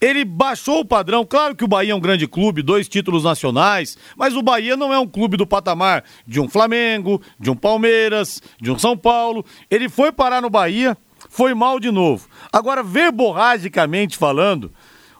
[0.00, 1.26] Ele baixou o padrão.
[1.26, 4.94] Claro que o Bahia é um grande clube, dois títulos nacionais, mas o Bahia não
[4.94, 9.44] é um clube do patamar de um Flamengo, de um Palmeiras, de um São Paulo.
[9.70, 10.96] Ele foi parar no Bahia,
[11.28, 12.28] foi mal de novo.
[12.50, 14.72] Agora, verborragicamente falando,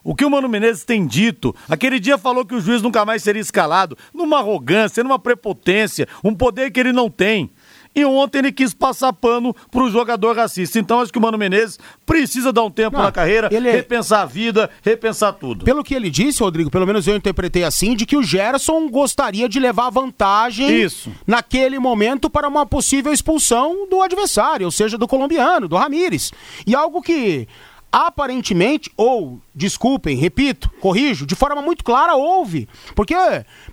[0.03, 3.23] o que o Mano Menezes tem dito, aquele dia falou que o juiz nunca mais
[3.23, 7.51] seria escalado, numa arrogância, numa prepotência, um poder que ele não tem.
[7.95, 10.79] E ontem ele quis passar pano pro jogador racista.
[10.79, 13.69] Então acho que o Mano Menezes precisa dar um tempo Não, na carreira, ele...
[13.69, 15.65] É- repensar a vida, repensar tudo.
[15.65, 19.49] Pelo que ele disse, Rodrigo, pelo menos eu interpretei assim, de que o Gerson gostaria
[19.49, 21.11] de levar vantagem Isso.
[21.27, 26.33] naquele momento para uma possível expulsão do adversário, ou seja, do colombiano, do Ramires.
[26.67, 27.49] E algo que
[27.93, 32.69] aparentemente, ou, desculpem, repito, corrijo, de forma muito clara, houve.
[32.95, 33.15] Porque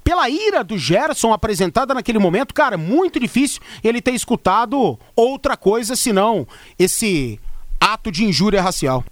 [0.04, 5.56] pela ira do Gerson apresentada naquele momento, cara, é muito difícil ele ter escutado outra
[5.56, 6.48] coisa senão
[6.80, 7.40] esse
[7.80, 9.04] ato de injúria racial.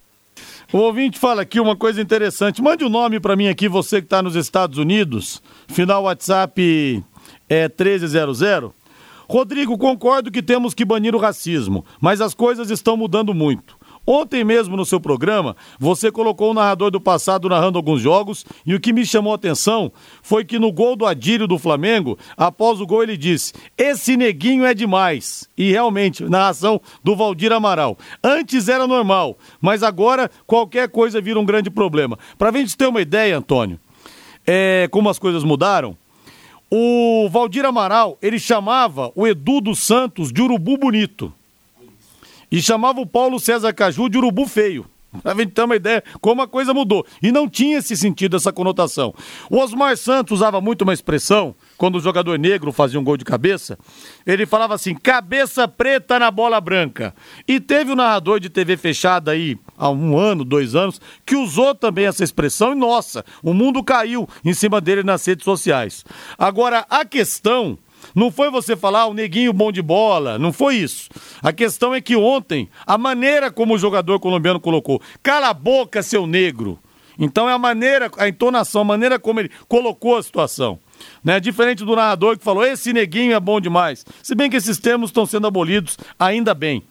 [0.73, 2.61] O ouvinte fala aqui uma coisa interessante.
[2.61, 5.41] Mande o um nome para mim aqui, você que está nos Estados Unidos.
[5.67, 7.03] Final WhatsApp
[7.47, 8.41] é 1300.
[9.29, 13.74] Rodrigo, concordo que temos que banir o racismo, mas as coisas estão mudando muito.
[14.07, 18.75] Ontem mesmo no seu programa, você colocou o narrador do passado narrando alguns jogos e
[18.75, 19.91] o que me chamou a atenção
[20.21, 24.63] foi que no gol do Adílio do Flamengo, após o gol ele disse: "Esse neguinho
[24.63, 25.49] é demais".
[25.57, 27.97] E realmente, narração do Valdir Amaral.
[28.23, 32.17] Antes era normal, mas agora qualquer coisa vira um grande problema.
[32.37, 33.79] Para a gente ter uma ideia, Antônio,
[34.45, 35.97] é, como as coisas mudaram,
[36.69, 41.33] o Valdir Amaral, ele chamava o Edu dos Santos de urubu bonito
[42.51, 44.85] e chamava o Paulo César Caju de urubu feio.
[45.21, 47.05] Pra gente ter uma ideia como a coisa mudou.
[47.21, 49.13] E não tinha esse sentido, essa conotação.
[49.49, 53.25] O Osmar Santos usava muito uma expressão, quando o jogador negro fazia um gol de
[53.25, 53.77] cabeça,
[54.25, 57.13] ele falava assim, cabeça preta na bola branca.
[57.47, 61.73] E teve um narrador de TV fechada aí, há um ano, dois anos, que usou
[61.73, 66.03] também essa expressão e, nossa, o mundo caiu em cima dele nas redes sociais.
[66.37, 67.77] Agora, a questão
[68.15, 71.09] não foi você falar ah, o neguinho bom de bola, não foi isso.
[71.43, 76.01] A questão é que ontem, a maneira como o jogador colombiano colocou, cala a boca,
[76.01, 76.79] seu negro.
[77.19, 80.79] Então é a maneira, a entonação, a maneira como ele colocou a situação.
[81.23, 81.39] Né?
[81.39, 84.05] Diferente do narrador que falou, esse neguinho é bom demais.
[84.23, 86.83] Se bem que esses termos estão sendo abolidos, ainda bem.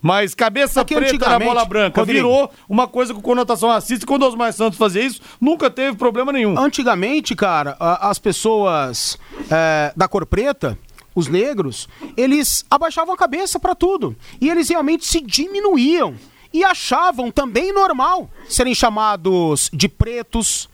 [0.00, 4.04] Mas cabeça Aqui, preta na bola branca Rodrigo, virou uma coisa com conotação racista.
[4.04, 6.58] E quando os mais Santos fazia isso, nunca teve problema nenhum.
[6.58, 9.18] Antigamente, cara, as pessoas
[9.50, 10.78] é, da cor preta,
[11.14, 14.16] os negros, eles abaixavam a cabeça para tudo.
[14.40, 16.14] E eles realmente se diminuíam.
[16.52, 20.68] E achavam também normal serem chamados de pretos,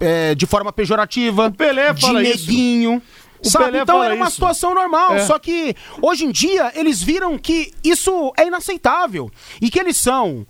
[0.00, 2.94] é, de forma pejorativa, de neguinho.
[2.94, 3.23] Isso.
[3.44, 3.64] O Sabe?
[3.66, 4.34] Pelé então era uma isso.
[4.34, 5.14] situação normal.
[5.16, 5.26] É.
[5.26, 9.30] Só que hoje em dia eles viram que isso é inaceitável
[9.60, 10.46] e que eles são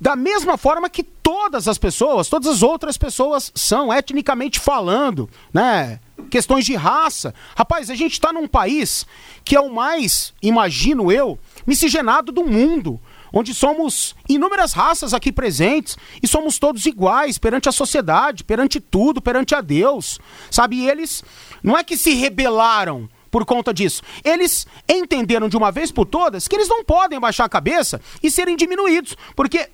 [0.00, 5.98] da mesma forma que todas as pessoas, todas as outras pessoas são, etnicamente falando, né?
[6.30, 7.34] Questões de raça.
[7.56, 9.04] Rapaz, a gente está num país
[9.44, 13.00] que é o mais, imagino eu, miscigenado do mundo
[13.34, 19.20] onde somos inúmeras raças aqui presentes e somos todos iguais perante a sociedade, perante tudo,
[19.20, 20.20] perante a Deus.
[20.50, 21.24] Sabe, eles
[21.60, 24.00] não é que se rebelaram por conta disso.
[24.22, 28.30] Eles entenderam de uma vez por todas que eles não podem baixar a cabeça e
[28.30, 29.68] serem diminuídos, porque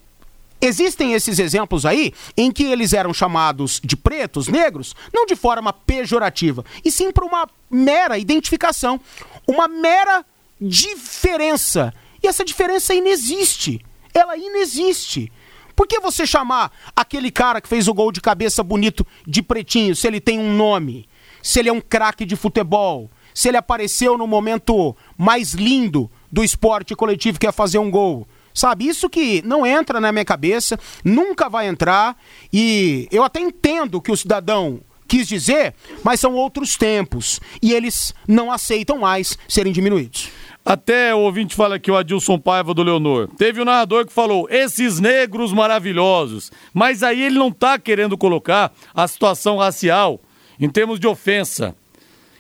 [0.63, 5.73] Existem esses exemplos aí em que eles eram chamados de pretos, negros, não de forma
[5.73, 9.01] pejorativa, e sim por uma mera identificação,
[9.47, 10.23] uma mera
[10.61, 13.85] diferença e essa diferença inexiste.
[14.13, 15.33] Ela inexiste.
[15.75, 19.97] Por que você chamar aquele cara que fez o gol de cabeça bonito de pretinho,
[19.97, 21.09] se ele tem um nome?
[21.43, 23.11] Se ele é um craque de futebol?
[23.33, 28.27] Se ele apareceu no momento mais lindo do esporte coletivo que é fazer um gol?
[28.53, 32.17] Sabe, isso que não entra na minha cabeça, nunca vai entrar,
[32.53, 34.81] e eu até entendo que o cidadão
[35.11, 40.29] quis dizer, mas são outros tempos, e eles não aceitam mais serem diminuídos.
[40.65, 43.29] Até o ouvinte fala aqui, o Adilson Paiva do Leonor.
[43.37, 46.53] Teve um narrador que falou, esses negros maravilhosos.
[46.73, 50.21] Mas aí ele não está querendo colocar a situação racial
[50.61, 51.75] em termos de ofensa.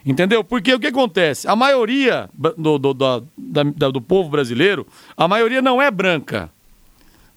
[0.06, 0.44] Entendeu?
[0.44, 1.48] Porque o que acontece?
[1.48, 6.50] A maioria do, do, do, da, do povo brasileiro, a maioria não é branca.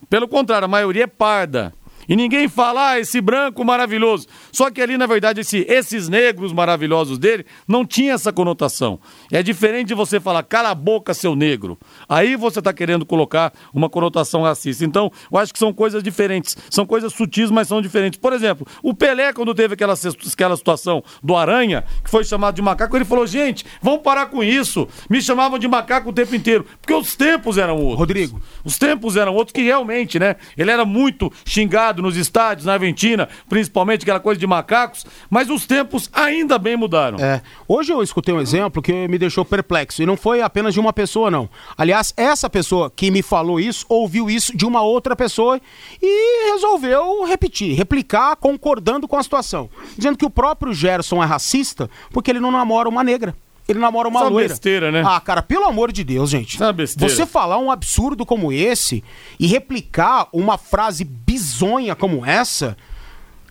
[0.10, 1.74] Pelo contrário, a maioria é parda.
[2.08, 4.28] E ninguém fala, ah, esse branco maravilhoso.
[4.52, 9.00] Só que ali, na verdade, esse, esses negros maravilhosos dele não tinha essa conotação.
[9.34, 11.76] É diferente de você falar, cala a boca, seu negro.
[12.08, 14.86] Aí você está querendo colocar uma conotação racista.
[14.86, 16.56] Então, eu acho que são coisas diferentes.
[16.69, 18.19] São coisas sutis, mas são diferentes.
[18.19, 19.96] Por exemplo, o Pelé, quando teve aquela,
[20.32, 24.43] aquela situação do Aranha, que foi chamado de macaco, ele falou, gente, vamos parar com
[24.43, 24.88] isso.
[25.10, 26.67] Me chamavam de macaco o tempo inteiro.
[26.80, 27.98] Porque os tempos eram outros.
[27.98, 28.39] Rodrigo.
[28.63, 30.36] Os tempos eram outros que realmente, né?
[30.56, 35.65] Ele era muito xingado nos estádios, na Argentina, principalmente aquela coisa de macacos, mas os
[35.65, 37.17] tempos ainda bem mudaram.
[37.17, 37.41] É.
[37.67, 40.93] Hoje eu escutei um exemplo que me deixou perplexo, e não foi apenas de uma
[40.93, 41.49] pessoa, não.
[41.77, 45.59] Aliás, essa pessoa que me falou isso, ouviu isso de uma outra pessoa
[46.01, 49.69] e resolveu repetir, replicar, concordando com a situação.
[49.97, 53.36] Dizendo que o próprio Gerson é racista porque ele não namora uma negra
[53.67, 54.49] ele namora uma Essa loira.
[54.49, 55.03] besteira, né?
[55.05, 56.55] Ah, cara, pelo amor de Deus, gente.
[56.55, 57.13] Essa besteira.
[57.13, 59.03] Você falar um absurdo como esse
[59.39, 62.75] e replicar uma frase bizonha como essa,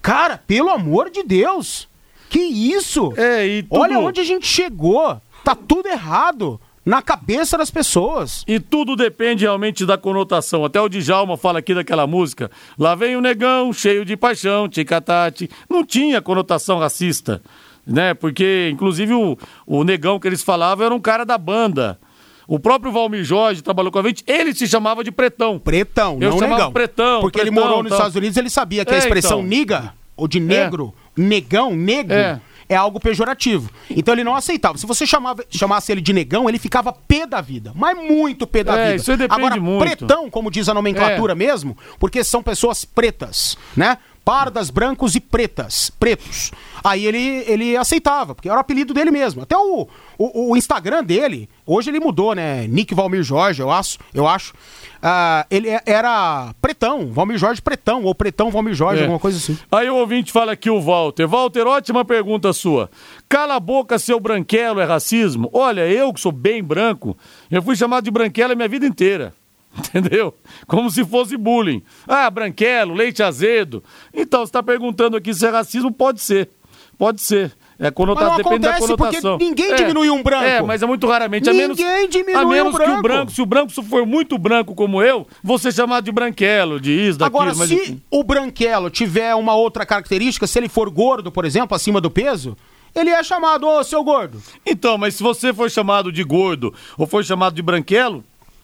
[0.03, 1.89] cara, pelo amor de Deus.
[2.29, 3.13] Que isso?
[3.17, 3.81] É, e tudo...
[3.81, 5.21] Olha onde a gente chegou.
[5.45, 8.45] Tá tudo errado na cabeça das pessoas.
[8.47, 10.65] E tudo depende realmente da conotação.
[10.65, 12.51] Até o Djalma fala aqui daquela música.
[12.79, 15.49] Lá vem o negão, cheio de paixão, ticatati.
[15.69, 17.43] Não tinha conotação racista
[17.87, 18.15] né?
[18.15, 21.99] Porque, inclusive, o, o negão que eles falavam era um cara da banda.
[22.47, 25.59] O próprio Valmir Jorge trabalhou com a gente, ele se chamava de pretão.
[25.59, 26.73] Pretão, Eu não chamava negão.
[26.73, 27.21] pretão.
[27.21, 27.99] Porque pretão, ele morou nos tal.
[27.99, 29.49] Estados Unidos, ele sabia que é, a expressão então.
[29.49, 31.21] niga, ou de negro, é.
[31.21, 32.41] negão, negro, é.
[32.69, 32.77] É.
[32.77, 33.71] algo pejorativo.
[33.91, 34.79] Então ele não aceitava.
[34.79, 37.73] Se você chamava, chamasse ele de negão, ele ficava pé da vida.
[37.75, 38.97] Mas muito pé da é, vida.
[38.97, 39.81] Isso depende Agora, muito.
[39.81, 41.37] pretão, como diz a nomenclatura é.
[41.37, 43.99] mesmo, porque são pessoas pretas, né?
[44.25, 46.53] pardas, brancos e pretas, pretos.
[46.83, 49.43] Aí ele, ele aceitava, porque era o apelido dele mesmo.
[49.43, 49.89] Até o,
[50.27, 52.67] o, o Instagram dele, hoje ele mudou, né?
[52.69, 53.99] Nick Valmir Jorge, eu acho.
[54.15, 54.53] Eu acho.
[54.53, 59.03] Uh, ele é, era Pretão, Valmir Jorge Pretão, ou Pretão Valmir Jorge, é.
[59.03, 59.59] alguma coisa assim.
[59.71, 61.27] Aí o ouvinte fala aqui o Walter.
[61.27, 62.89] Walter, ótima pergunta sua.
[63.29, 65.51] Cala a boca, seu branquelo, é racismo?
[65.53, 67.17] Olha, eu que sou bem branco,
[67.51, 69.35] eu fui chamado de branquelo a minha vida inteira.
[69.77, 70.35] Entendeu?
[70.67, 71.83] Como se fosse bullying.
[72.07, 73.83] Ah, branquelo, leite azedo.
[74.13, 75.91] Então, você está perguntando aqui se é racismo?
[75.91, 76.51] Pode ser.
[76.99, 77.53] Pode ser.
[77.83, 78.21] É conota...
[78.21, 79.39] Mas não depende da acontece porque conotação.
[79.39, 80.45] ninguém É, diminui um branco.
[80.45, 81.51] É, mas é muito raramente.
[81.51, 83.03] A menos, Ninguém diminui a menos um que o branco.
[83.03, 86.93] branco, se o branco for muito branco como eu, você é chamado de branquelo, de
[86.93, 87.43] isso, daquilo.
[87.43, 91.75] Agora, mas se o branquelo tiver uma outra característica, se ele for gordo, por exemplo,
[91.75, 92.57] acima do peso,
[92.95, 94.41] ele é chamado, ô, seu gordo.
[94.65, 98.23] Então, mas se você for chamado de gordo ou for chamado de branquelo,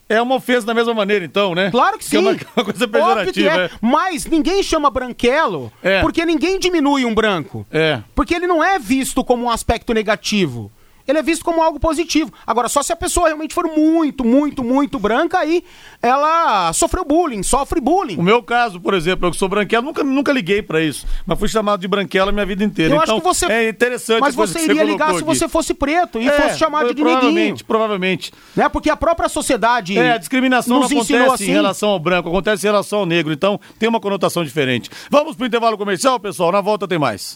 [0.09, 1.71] é uma ofensa da mesma maneira, então, né?
[1.71, 2.17] Claro que sim.
[2.17, 3.49] é uma, uma coisa que pejorativa.
[3.51, 3.65] é.
[3.67, 3.71] é.
[3.81, 6.01] Mas ninguém chama branquelo É.
[6.01, 7.67] porque ninguém diminui um branco.
[7.71, 8.01] É.
[8.15, 10.73] Porque ele não é visto como um aspecto negativo.
[11.09, 12.31] Ele é visto como algo positivo.
[12.47, 15.65] Agora, só se a pessoa realmente for muito, muito, muito branca, aí
[16.03, 18.17] ela sofreu bullying, sofre bullying.
[18.17, 21.07] O meu caso, por exemplo, eu que sou branquelo, nunca, nunca liguei pra isso.
[21.27, 22.95] Mas fui chamado de branquelo a minha vida inteira.
[22.95, 23.47] Eu então, acho que você.
[23.47, 25.39] é interessante Mas você iria ligar colocou se aqui.
[25.39, 27.05] você fosse preto e É, fosse chamado de neguinho.
[27.19, 28.33] provavelmente, provavelmente.
[28.55, 28.69] Né?
[28.69, 29.97] Porque a própria sociedade.
[29.99, 31.45] É, a discriminação não acontece assim.
[31.49, 33.33] em relação ao branco, acontece em relação ao negro.
[33.33, 34.91] Então, tem uma conotação diferente.
[35.11, 36.53] Vamos pro intervalo comercial, pessoal?
[36.53, 37.35] Na volta tem mais.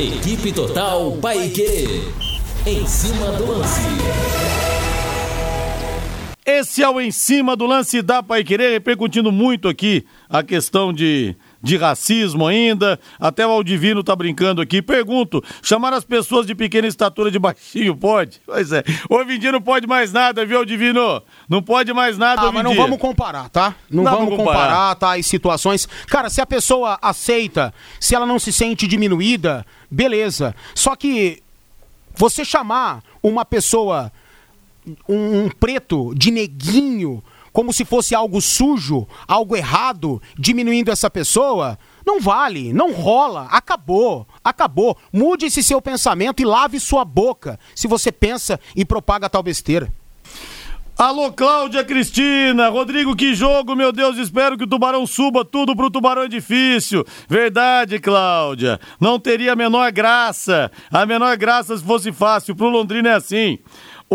[0.00, 2.02] Equipe Total Paique.
[2.66, 3.82] Em cima do lance.
[6.46, 10.92] Esse é o Em Cima do Lance da Pai Querer, repercutindo muito aqui a questão
[10.92, 12.98] de, de racismo ainda.
[13.20, 14.82] Até o Aldivino tá brincando aqui.
[14.82, 18.40] Pergunto, chamar as pessoas de pequena estatura de baixinho pode?
[18.44, 18.82] Pois é.
[19.08, 21.22] Hoje em dia não pode mais nada, viu, Aldivino?
[21.48, 22.80] Não pode mais nada Ah, mas não dia.
[22.82, 23.74] vamos comparar, tá?
[23.90, 24.58] Não pra vamos comparar.
[24.68, 25.14] comparar, tá?
[25.16, 25.88] As situações.
[26.08, 30.54] Cara, se a pessoa aceita, se ela não se sente diminuída, beleza.
[30.74, 31.42] Só que
[32.14, 34.10] você chamar uma pessoa,
[35.08, 37.22] um, um preto, de neguinho,
[37.52, 44.26] como se fosse algo sujo, algo errado, diminuindo essa pessoa, não vale, não rola, acabou,
[44.42, 44.96] acabou.
[45.12, 49.92] Mude esse seu pensamento e lave sua boca se você pensa e propaga tal besteira.
[50.98, 52.68] Alô, Cláudia Cristina.
[52.68, 54.18] Rodrigo, que jogo, meu Deus.
[54.18, 55.44] Espero que o Tubarão suba.
[55.44, 57.04] Tudo pro Tubarão é difícil.
[57.28, 58.78] Verdade, Cláudia.
[59.00, 60.70] Não teria a menor graça.
[60.92, 62.54] A menor graça se fosse fácil.
[62.54, 63.58] Pro Londrina é assim.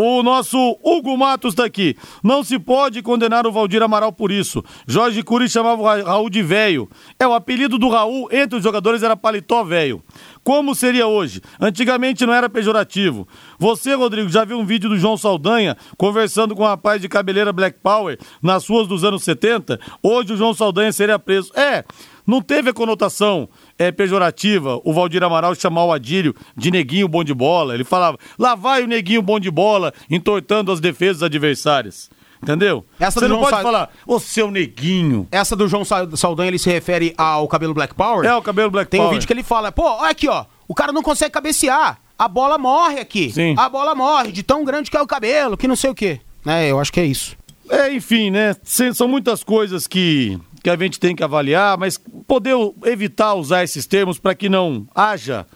[0.00, 1.96] O nosso Hugo Matos tá aqui.
[2.22, 4.62] Não se pode condenar o Valdir Amaral por isso.
[4.86, 6.88] Jorge Cury chamava o Ra- Raul de velho.
[7.18, 10.00] É, o apelido do Raul entre os jogadores era paletó velho.
[10.44, 11.40] Como seria hoje?
[11.60, 13.26] Antigamente não era pejorativo.
[13.58, 17.52] Você, Rodrigo, já viu um vídeo do João Saldanha conversando com um rapaz de cabeleira
[17.52, 19.80] Black Power nas ruas dos anos 70?
[20.00, 21.50] Hoje o João Saldanha seria preso.
[21.56, 21.84] É,
[22.24, 27.22] não teve a conotação é, pejorativa o Valdir Amaral chamar o Adílio de neguinho bom
[27.22, 27.74] de bola.
[27.74, 32.10] Ele falava, lá vai o neguinho bom de bola, entortando as defesas adversárias.
[32.42, 32.84] Entendeu?
[33.00, 35.26] Essa Você não João pode Sa- falar, ô seu neguinho.
[35.30, 38.24] Essa do João Sa- Saldanha, ele se refere ao cabelo Black Power?
[38.24, 39.14] É o cabelo Black Tem um Power.
[39.14, 42.56] vídeo que ele fala, pô, olha aqui, ó, o cara não consegue cabecear, a bola
[42.56, 43.32] morre aqui.
[43.32, 43.54] Sim.
[43.58, 46.20] A bola morre, de tão grande que é o cabelo, que não sei o quê.
[46.46, 47.36] É, eu acho que é isso.
[47.70, 48.54] É, enfim, né?
[48.94, 50.38] São muitas coisas que,
[50.76, 52.54] que a gente tem que avaliar, mas poder
[52.84, 55.46] evitar usar esses termos para que não haja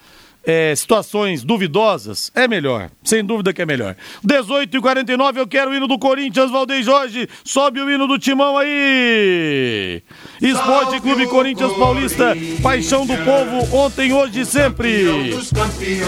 [0.45, 2.91] é, situações duvidosas é melhor.
[3.05, 3.97] Sem dúvida que é melhor.
[4.25, 7.29] 18 e 49 eu quero o hino do Corinthians, Valdeir Jorge.
[7.45, 10.03] Sobe o hino do Timão aí.
[10.41, 15.31] Esporte Clube Corinthians Paulista, paixão do povo, ontem, hoje e sempre.
[15.31, 16.03] dos campeões,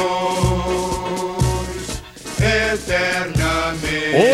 [2.41, 3.44] eternamente.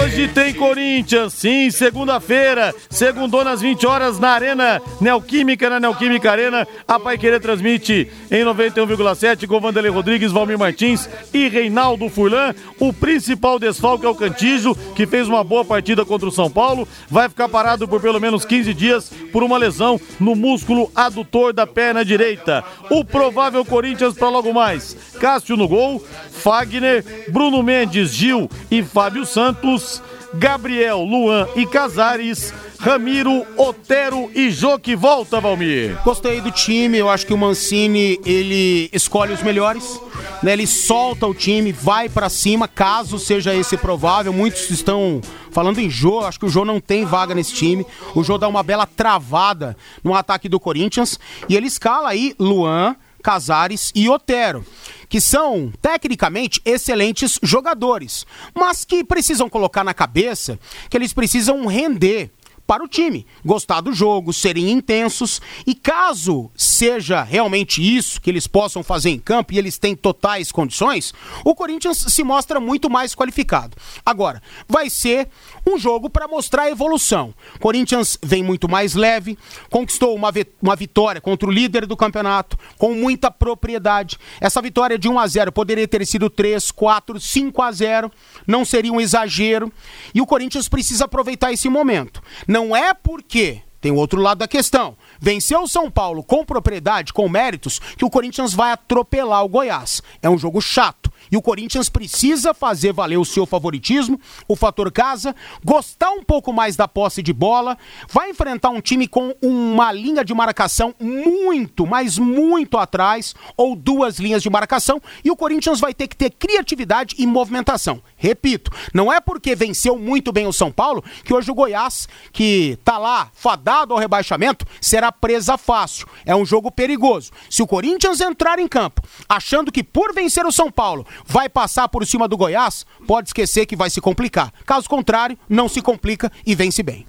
[0.03, 6.67] Hoje tem Corinthians, sim, segunda-feira, segundou nas 20 horas na Arena Neoquímica, na Neoquímica Arena.
[6.87, 12.53] A Pai Querer transmite em 91,7 com Vanderlei Rodrigues, Valmir Martins e Reinaldo Furlan.
[12.81, 16.89] O principal desfalque é o Cantijo, que fez uma boa partida contra o São Paulo.
[17.09, 21.69] Vai ficar parado por pelo menos 15 dias por uma lesão no músculo adutor da
[21.69, 22.65] perna direita.
[22.91, 24.97] O provável Corinthians para logo mais.
[25.21, 30.03] Cássio no gol, Fagner, Bruno Mendes, Gil e Fábio Santos,
[30.35, 35.99] Gabriel, Luan e Casares, Ramiro, Otero e Jô que volta, Valmir.
[36.03, 40.01] Gostei do time, eu acho que o Mancini, ele escolhe os melhores,
[40.43, 40.53] né?
[40.53, 44.33] Ele solta o time, vai pra cima, caso seja esse provável.
[44.33, 47.85] Muitos estão falando em Jô, acho que o Jô não tem vaga nesse time.
[48.15, 51.19] O Jô dá uma bela travada no ataque do Corinthians
[51.49, 54.65] e ele escala aí Luan, Casares e Otero,
[55.09, 60.59] que são tecnicamente excelentes jogadores, mas que precisam colocar na cabeça
[60.89, 62.31] que eles precisam render
[62.71, 68.47] para o time, gostar do jogo, serem intensos e caso seja realmente isso que eles
[68.47, 71.13] possam fazer em campo e eles têm totais condições,
[71.45, 73.77] o Corinthians se mostra muito mais qualificado.
[74.07, 75.29] Agora, vai ser
[75.71, 77.35] um jogo para mostrar a evolução.
[77.59, 79.39] Corinthians vem muito mais leve,
[79.71, 84.19] conquistou uma, uma vitória contra o líder do campeonato, com muita propriedade.
[84.41, 88.13] Essa vitória de 1 a 0 poderia ter sido 3, 4, 5 a 0
[88.47, 89.73] não seria um exagero.
[90.15, 92.23] E o Corinthians precisa aproveitar esse momento.
[92.47, 94.97] Não é porque tem o outro lado da questão.
[95.19, 100.03] Venceu o São Paulo com propriedade, com méritos, que o Corinthians vai atropelar o Goiás.
[100.23, 101.11] É um jogo chato.
[101.31, 106.53] E o Corinthians precisa fazer valer o seu favoritismo, o fator casa, gostar um pouco
[106.53, 107.79] mais da posse de bola,
[108.11, 114.19] vai enfrentar um time com uma linha de marcação muito, mas muito atrás, ou duas
[114.19, 118.03] linhas de marcação, e o Corinthians vai ter que ter criatividade e movimentação.
[118.17, 122.79] Repito, não é porque venceu muito bem o São Paulo que hoje o Goiás, que
[122.83, 126.07] tá lá fadado ao rebaixamento, será presa fácil.
[126.25, 127.31] É um jogo perigoso.
[127.49, 131.89] Se o Corinthians entrar em campo achando que por vencer o São Paulo vai passar
[131.89, 134.53] por cima do Goiás, pode esquecer que vai se complicar.
[134.67, 137.07] Caso contrário, não se complica e vence bem.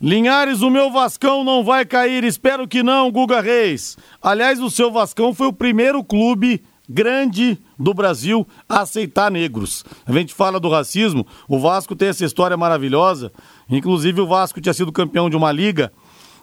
[0.00, 3.96] Linhares, o meu Vascão não vai cair, espero que não, Guga Reis.
[4.22, 9.84] Aliás, o seu Vascão foi o primeiro clube grande do Brasil aceitar negros.
[10.06, 13.32] A gente fala do racismo, o Vasco tem essa história maravilhosa.
[13.68, 15.92] Inclusive, o Vasco tinha sido campeão de uma liga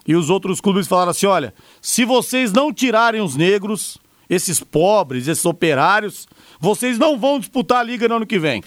[0.07, 3.97] e os outros clubes falaram assim: olha, se vocês não tirarem os negros,
[4.29, 6.27] esses pobres, esses operários,
[6.59, 8.63] vocês não vão disputar a liga no ano que vem.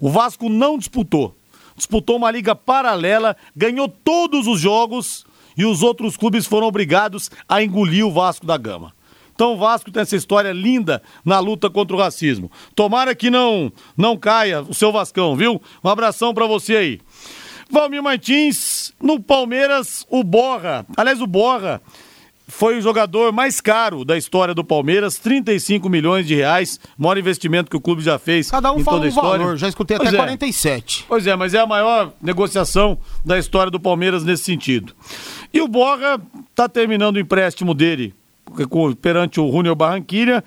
[0.00, 1.36] O Vasco não disputou.
[1.76, 7.62] Disputou uma liga paralela, ganhou todos os jogos e os outros clubes foram obrigados a
[7.62, 8.95] engolir o Vasco da Gama.
[9.36, 12.50] Então o Vasco tem essa história linda na luta contra o racismo.
[12.74, 15.60] Tomara que não não caia o seu Vascão, viu?
[15.84, 17.00] Um abração para você aí.
[17.70, 20.86] Valmir Martins, no Palmeiras, o Borra.
[20.96, 21.82] Aliás, o Borra
[22.48, 27.68] foi o jogador mais caro da história do Palmeiras, 35 milhões de reais, maior investimento
[27.70, 28.50] que o clube já fez.
[28.50, 29.38] Cada um em fala toda um história.
[29.44, 30.20] valor, já escutei Pois até é.
[30.20, 31.04] 47.
[31.08, 34.94] Pois é, mas é a maior negociação da história do Palmeiras nesse sentido.
[35.52, 36.20] E o Borra
[36.50, 38.14] está terminando o empréstimo dele
[39.00, 40.42] perante o Júnior Barranquilha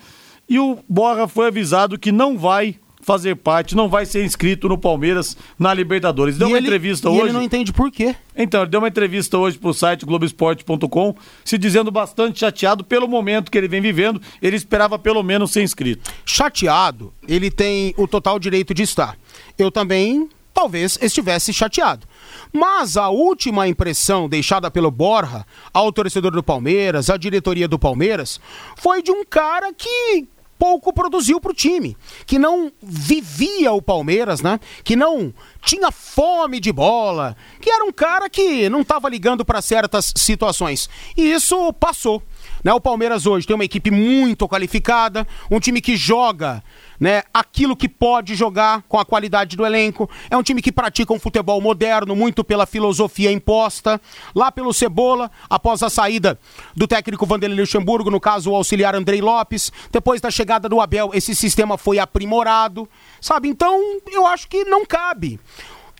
[0.47, 4.77] e o Borra foi avisado que não vai fazer parte, não vai ser inscrito no
[4.77, 6.37] Palmeiras na Libertadores.
[6.37, 7.21] Deu E uma ele- entrevista e hoje.
[7.21, 8.15] ele não entende por quê.
[8.35, 13.49] Então, ele deu uma entrevista hoje pro site Globoesporte.com, se dizendo bastante chateado pelo momento
[13.49, 14.21] que ele vem vivendo.
[14.41, 16.11] Ele esperava pelo menos ser inscrito.
[16.25, 19.17] chateado, ele tem o total direito de estar.
[19.57, 22.05] Eu também, talvez, estivesse chateado.
[22.51, 28.39] Mas a última impressão deixada pelo Borja ao torcedor do Palmeiras, à diretoria do Palmeiras,
[28.75, 30.27] foi de um cara que
[30.59, 31.95] pouco produziu para o time,
[32.25, 34.59] que não vivia o Palmeiras, né?
[34.83, 35.33] Que não
[35.63, 40.89] tinha fome de bola, que era um cara que não estava ligando para certas situações.
[41.15, 42.21] E isso passou.
[42.63, 42.73] Né?
[42.73, 46.63] O Palmeiras hoje tem uma equipe muito qualificada, um time que joga
[46.99, 50.09] né, aquilo que pode jogar com a qualidade do elenco.
[50.29, 54.01] É um time que pratica um futebol moderno, muito pela filosofia imposta.
[54.35, 56.37] Lá pelo Cebola, após a saída
[56.75, 61.11] do técnico Vanderlei Luxemburgo, no caso o auxiliar Andrei Lopes, depois da chegada do Abel,
[61.13, 62.89] esse sistema foi aprimorado,
[63.21, 63.47] sabe?
[63.47, 63.79] Então,
[64.11, 65.39] eu acho que não cabe.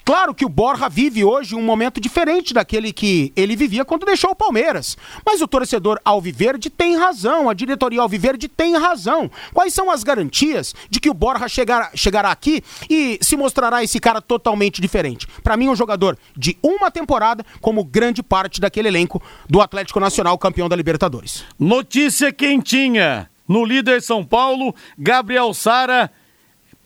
[0.09, 4.31] Claro que o Borja vive hoje um momento diferente daquele que ele vivia quando deixou
[4.31, 4.97] o Palmeiras.
[5.23, 9.29] Mas o torcedor Alviverde tem razão, a diretoria Alviverde tem razão.
[9.53, 13.99] Quais são as garantias de que o Borja chegará, chegará aqui e se mostrará esse
[13.99, 15.27] cara totalmente diferente?
[15.43, 20.39] Para mim, um jogador de uma temporada como grande parte daquele elenco do Atlético Nacional,
[20.39, 21.45] campeão da Libertadores.
[21.59, 23.29] Notícia quentinha.
[23.47, 26.11] No líder São Paulo, Gabriel Sara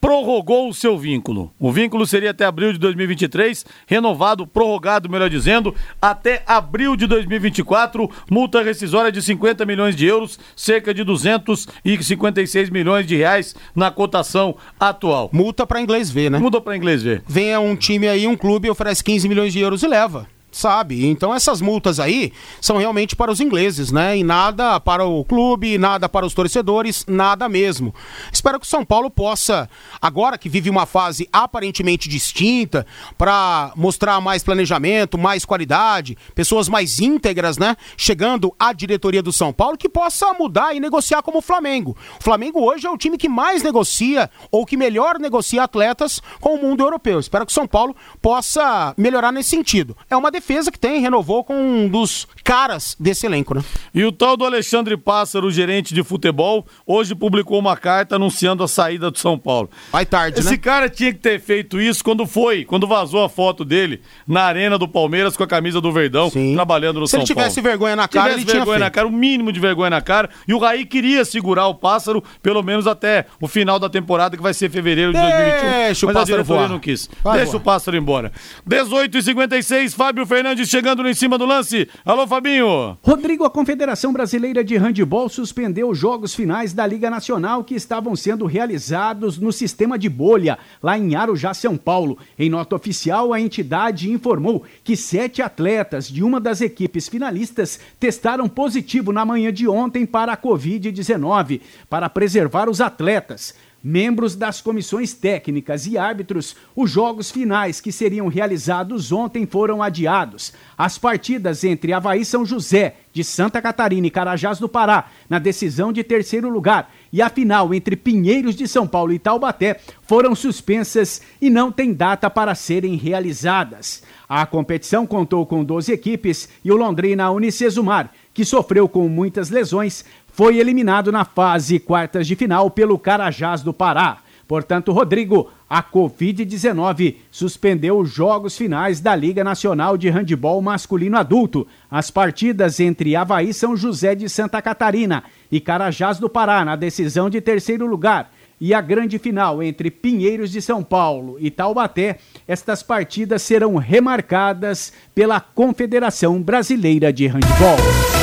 [0.03, 1.53] prorrogou o seu vínculo.
[1.57, 8.09] O vínculo seria até abril de 2023, renovado, prorrogado, melhor dizendo, até abril de 2024,
[8.29, 14.57] multa rescisória de 50 milhões de euros, cerca de 256 milhões de reais na cotação
[14.77, 15.29] atual.
[15.31, 16.37] Multa para inglês ver, né?
[16.37, 17.23] Mudou para inglês ver.
[17.25, 20.27] venha um time aí, um clube, oferece 15 milhões de euros e leva.
[20.53, 21.07] Sabe?
[21.07, 22.31] Então essas multas aí
[22.61, 24.15] são realmente para os ingleses, né?
[24.15, 27.93] E nada para o clube, nada para os torcedores, nada mesmo.
[28.31, 29.67] Espero que o São Paulo possa,
[29.99, 32.85] agora que vive uma fase aparentemente distinta,
[33.17, 37.75] para mostrar mais planejamento, mais qualidade, pessoas mais íntegras, né?
[37.97, 41.97] Chegando à diretoria do São Paulo, que possa mudar e negociar como o Flamengo.
[42.19, 46.53] O Flamengo hoje é o time que mais negocia ou que melhor negocia atletas com
[46.53, 47.19] o mundo europeu.
[47.19, 49.97] Espero que o São Paulo possa melhorar nesse sentido.
[50.11, 53.63] É uma defesa que tem, renovou com um dos caras desse elenco, né?
[53.93, 58.67] E o tal do Alexandre Pássaro, gerente de futebol, hoje publicou uma carta anunciando a
[58.67, 59.69] saída do São Paulo.
[59.91, 60.57] Vai tarde, Esse né?
[60.57, 64.77] cara tinha que ter feito isso quando foi, quando vazou a foto dele na arena
[64.77, 66.53] do Palmeiras com a camisa do Verdão, Sim.
[66.55, 67.69] trabalhando no Se São ele tivesse Paulo.
[67.69, 70.29] vergonha na cara, tivesse ele tinha vergonha na cara, o mínimo de vergonha na cara.
[70.45, 74.43] E o Raí queria segurar o pássaro, pelo menos até o final da temporada, que
[74.43, 76.09] vai ser fevereiro de Deixa 2021.
[76.09, 76.69] o mas a pássaro voar.
[76.69, 77.09] não quis.
[77.23, 77.61] Vai Deixa voar.
[77.61, 78.31] o pássaro embora.
[78.65, 81.88] 18 e 56 Fábio Fernandes chegando em cima do lance.
[82.03, 82.97] Alô, Fabinho.
[83.03, 88.15] Rodrigo, a Confederação Brasileira de Handebol suspendeu os jogos finais da Liga Nacional que estavam
[88.15, 92.17] sendo realizados no sistema de bolha, lá em Arujá, São Paulo.
[92.38, 98.49] Em nota oficial, a entidade informou que sete atletas de uma das equipes finalistas testaram
[98.49, 101.61] positivo na manhã de ontem para a Covid-19.
[101.88, 103.53] Para preservar os atletas,
[103.84, 110.53] membros das comissões técnicas e árbitros, os jogos finais que seriam realizados ontem foram adiados.
[110.77, 115.38] As partidas entre Havaí e São José, de Santa Catarina e Carajás do Pará, na
[115.38, 120.34] decisão de terceiro lugar, e a final entre Pinheiros de São Paulo e Taubaté foram
[120.34, 124.01] suspensas e não tem data para serem realizadas.
[124.27, 130.03] A competição contou com 12 equipes e o Londrina Unicesumar, que sofreu com muitas lesões,
[130.34, 134.17] foi eliminado na fase quartas de final pelo Carajás do Pará.
[134.47, 141.65] Portanto, Rodrigo, a Covid-19 suspendeu os jogos finais da Liga Nacional de Handebol Masculino Adulto.
[141.89, 147.29] As partidas entre Havaí São José de Santa Catarina e Carajás do Pará, na decisão
[147.29, 152.17] de terceiro lugar, e a grande final entre Pinheiros de São Paulo e Taubaté,
[152.47, 158.22] estas partidas serão remarcadas pela Confederação Brasileira de Handebol.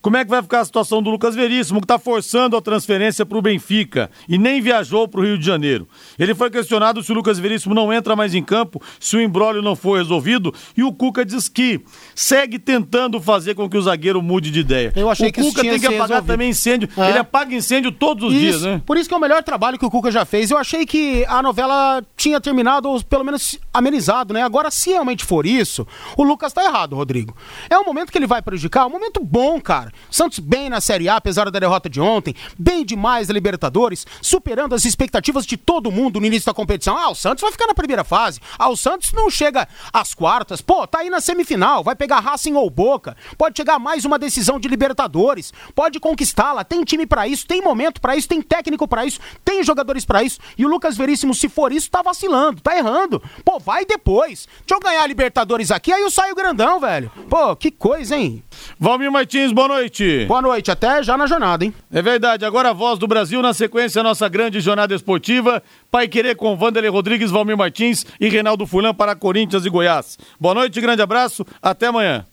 [0.07, 3.27] como é que vai ficar a situação do Lucas Veríssimo, que está forçando a transferência
[3.27, 5.89] para o Benfica e nem viajou para o Rio de Janeiro.
[6.17, 9.61] Ele foi questionado se o Lucas Veríssimo não entra mais em campo, se o embrólio
[9.63, 11.81] não for resolvido, e o Cuca diz que
[12.15, 14.93] segue tentando fazer com que o zagueiro mude de ideia.
[14.95, 16.27] Eu achei o que Cuca tem que apagar resolvido.
[16.29, 16.89] também incêndio.
[16.97, 17.09] É.
[17.09, 18.81] Ele apaga incêndio todos os dias, Isso, né?
[18.87, 20.53] Por isso que é o melhor trabalho que o Cuca já fez.
[20.53, 24.43] Eu achei que a novela tinha terminado, ou pelo menos amenizado, né?
[24.43, 25.85] Agora, se realmente for isso,
[26.17, 27.37] o Lucas tá errado, Rodrigo.
[27.69, 29.96] É um momento que ele vai prejudicar, é um momento bom, cara.
[30.11, 34.75] Santos bem na Série A, apesar da derrota de ontem, bem demais na Libertadores, superando
[34.75, 36.97] as expectativas de todo mundo no início da competição.
[36.97, 38.41] Ah, o Santos vai ficar na primeira fase.
[38.59, 40.61] Ah, o Santos não chega às quartas.
[40.61, 43.17] Pô, tá aí na semifinal, vai pegar Racing ou Boca.
[43.37, 45.53] Pode chegar mais uma decisão de Libertadores.
[45.75, 46.65] Pode conquistá-la.
[46.65, 50.23] Tem time pra isso, tem momento pra isso, tem técnico pra isso, tem jogadores pra
[50.23, 50.39] isso.
[50.57, 53.23] E o Lucas Veríssimo, se for isso, tá vacilando, tá errando.
[53.45, 54.49] Pô, vai depois.
[54.67, 57.11] Deixa eu ganhar a Libertadores aqui, aí eu saio grandão, velho.
[57.29, 58.43] Pô, que coisa, hein?
[58.79, 60.27] Valmir Martins, boa noite.
[60.27, 61.73] Boa noite, até já na jornada, hein?
[61.93, 65.63] É verdade, agora a voz do Brasil, na sequência, a nossa grande jornada esportiva.
[65.91, 70.19] Pai Querer com Vanderlei Rodrigues, Valmir Martins e Reinaldo Fulan para Corinthians e Goiás.
[70.41, 72.25] Boa noite, grande abraço, até amanhã.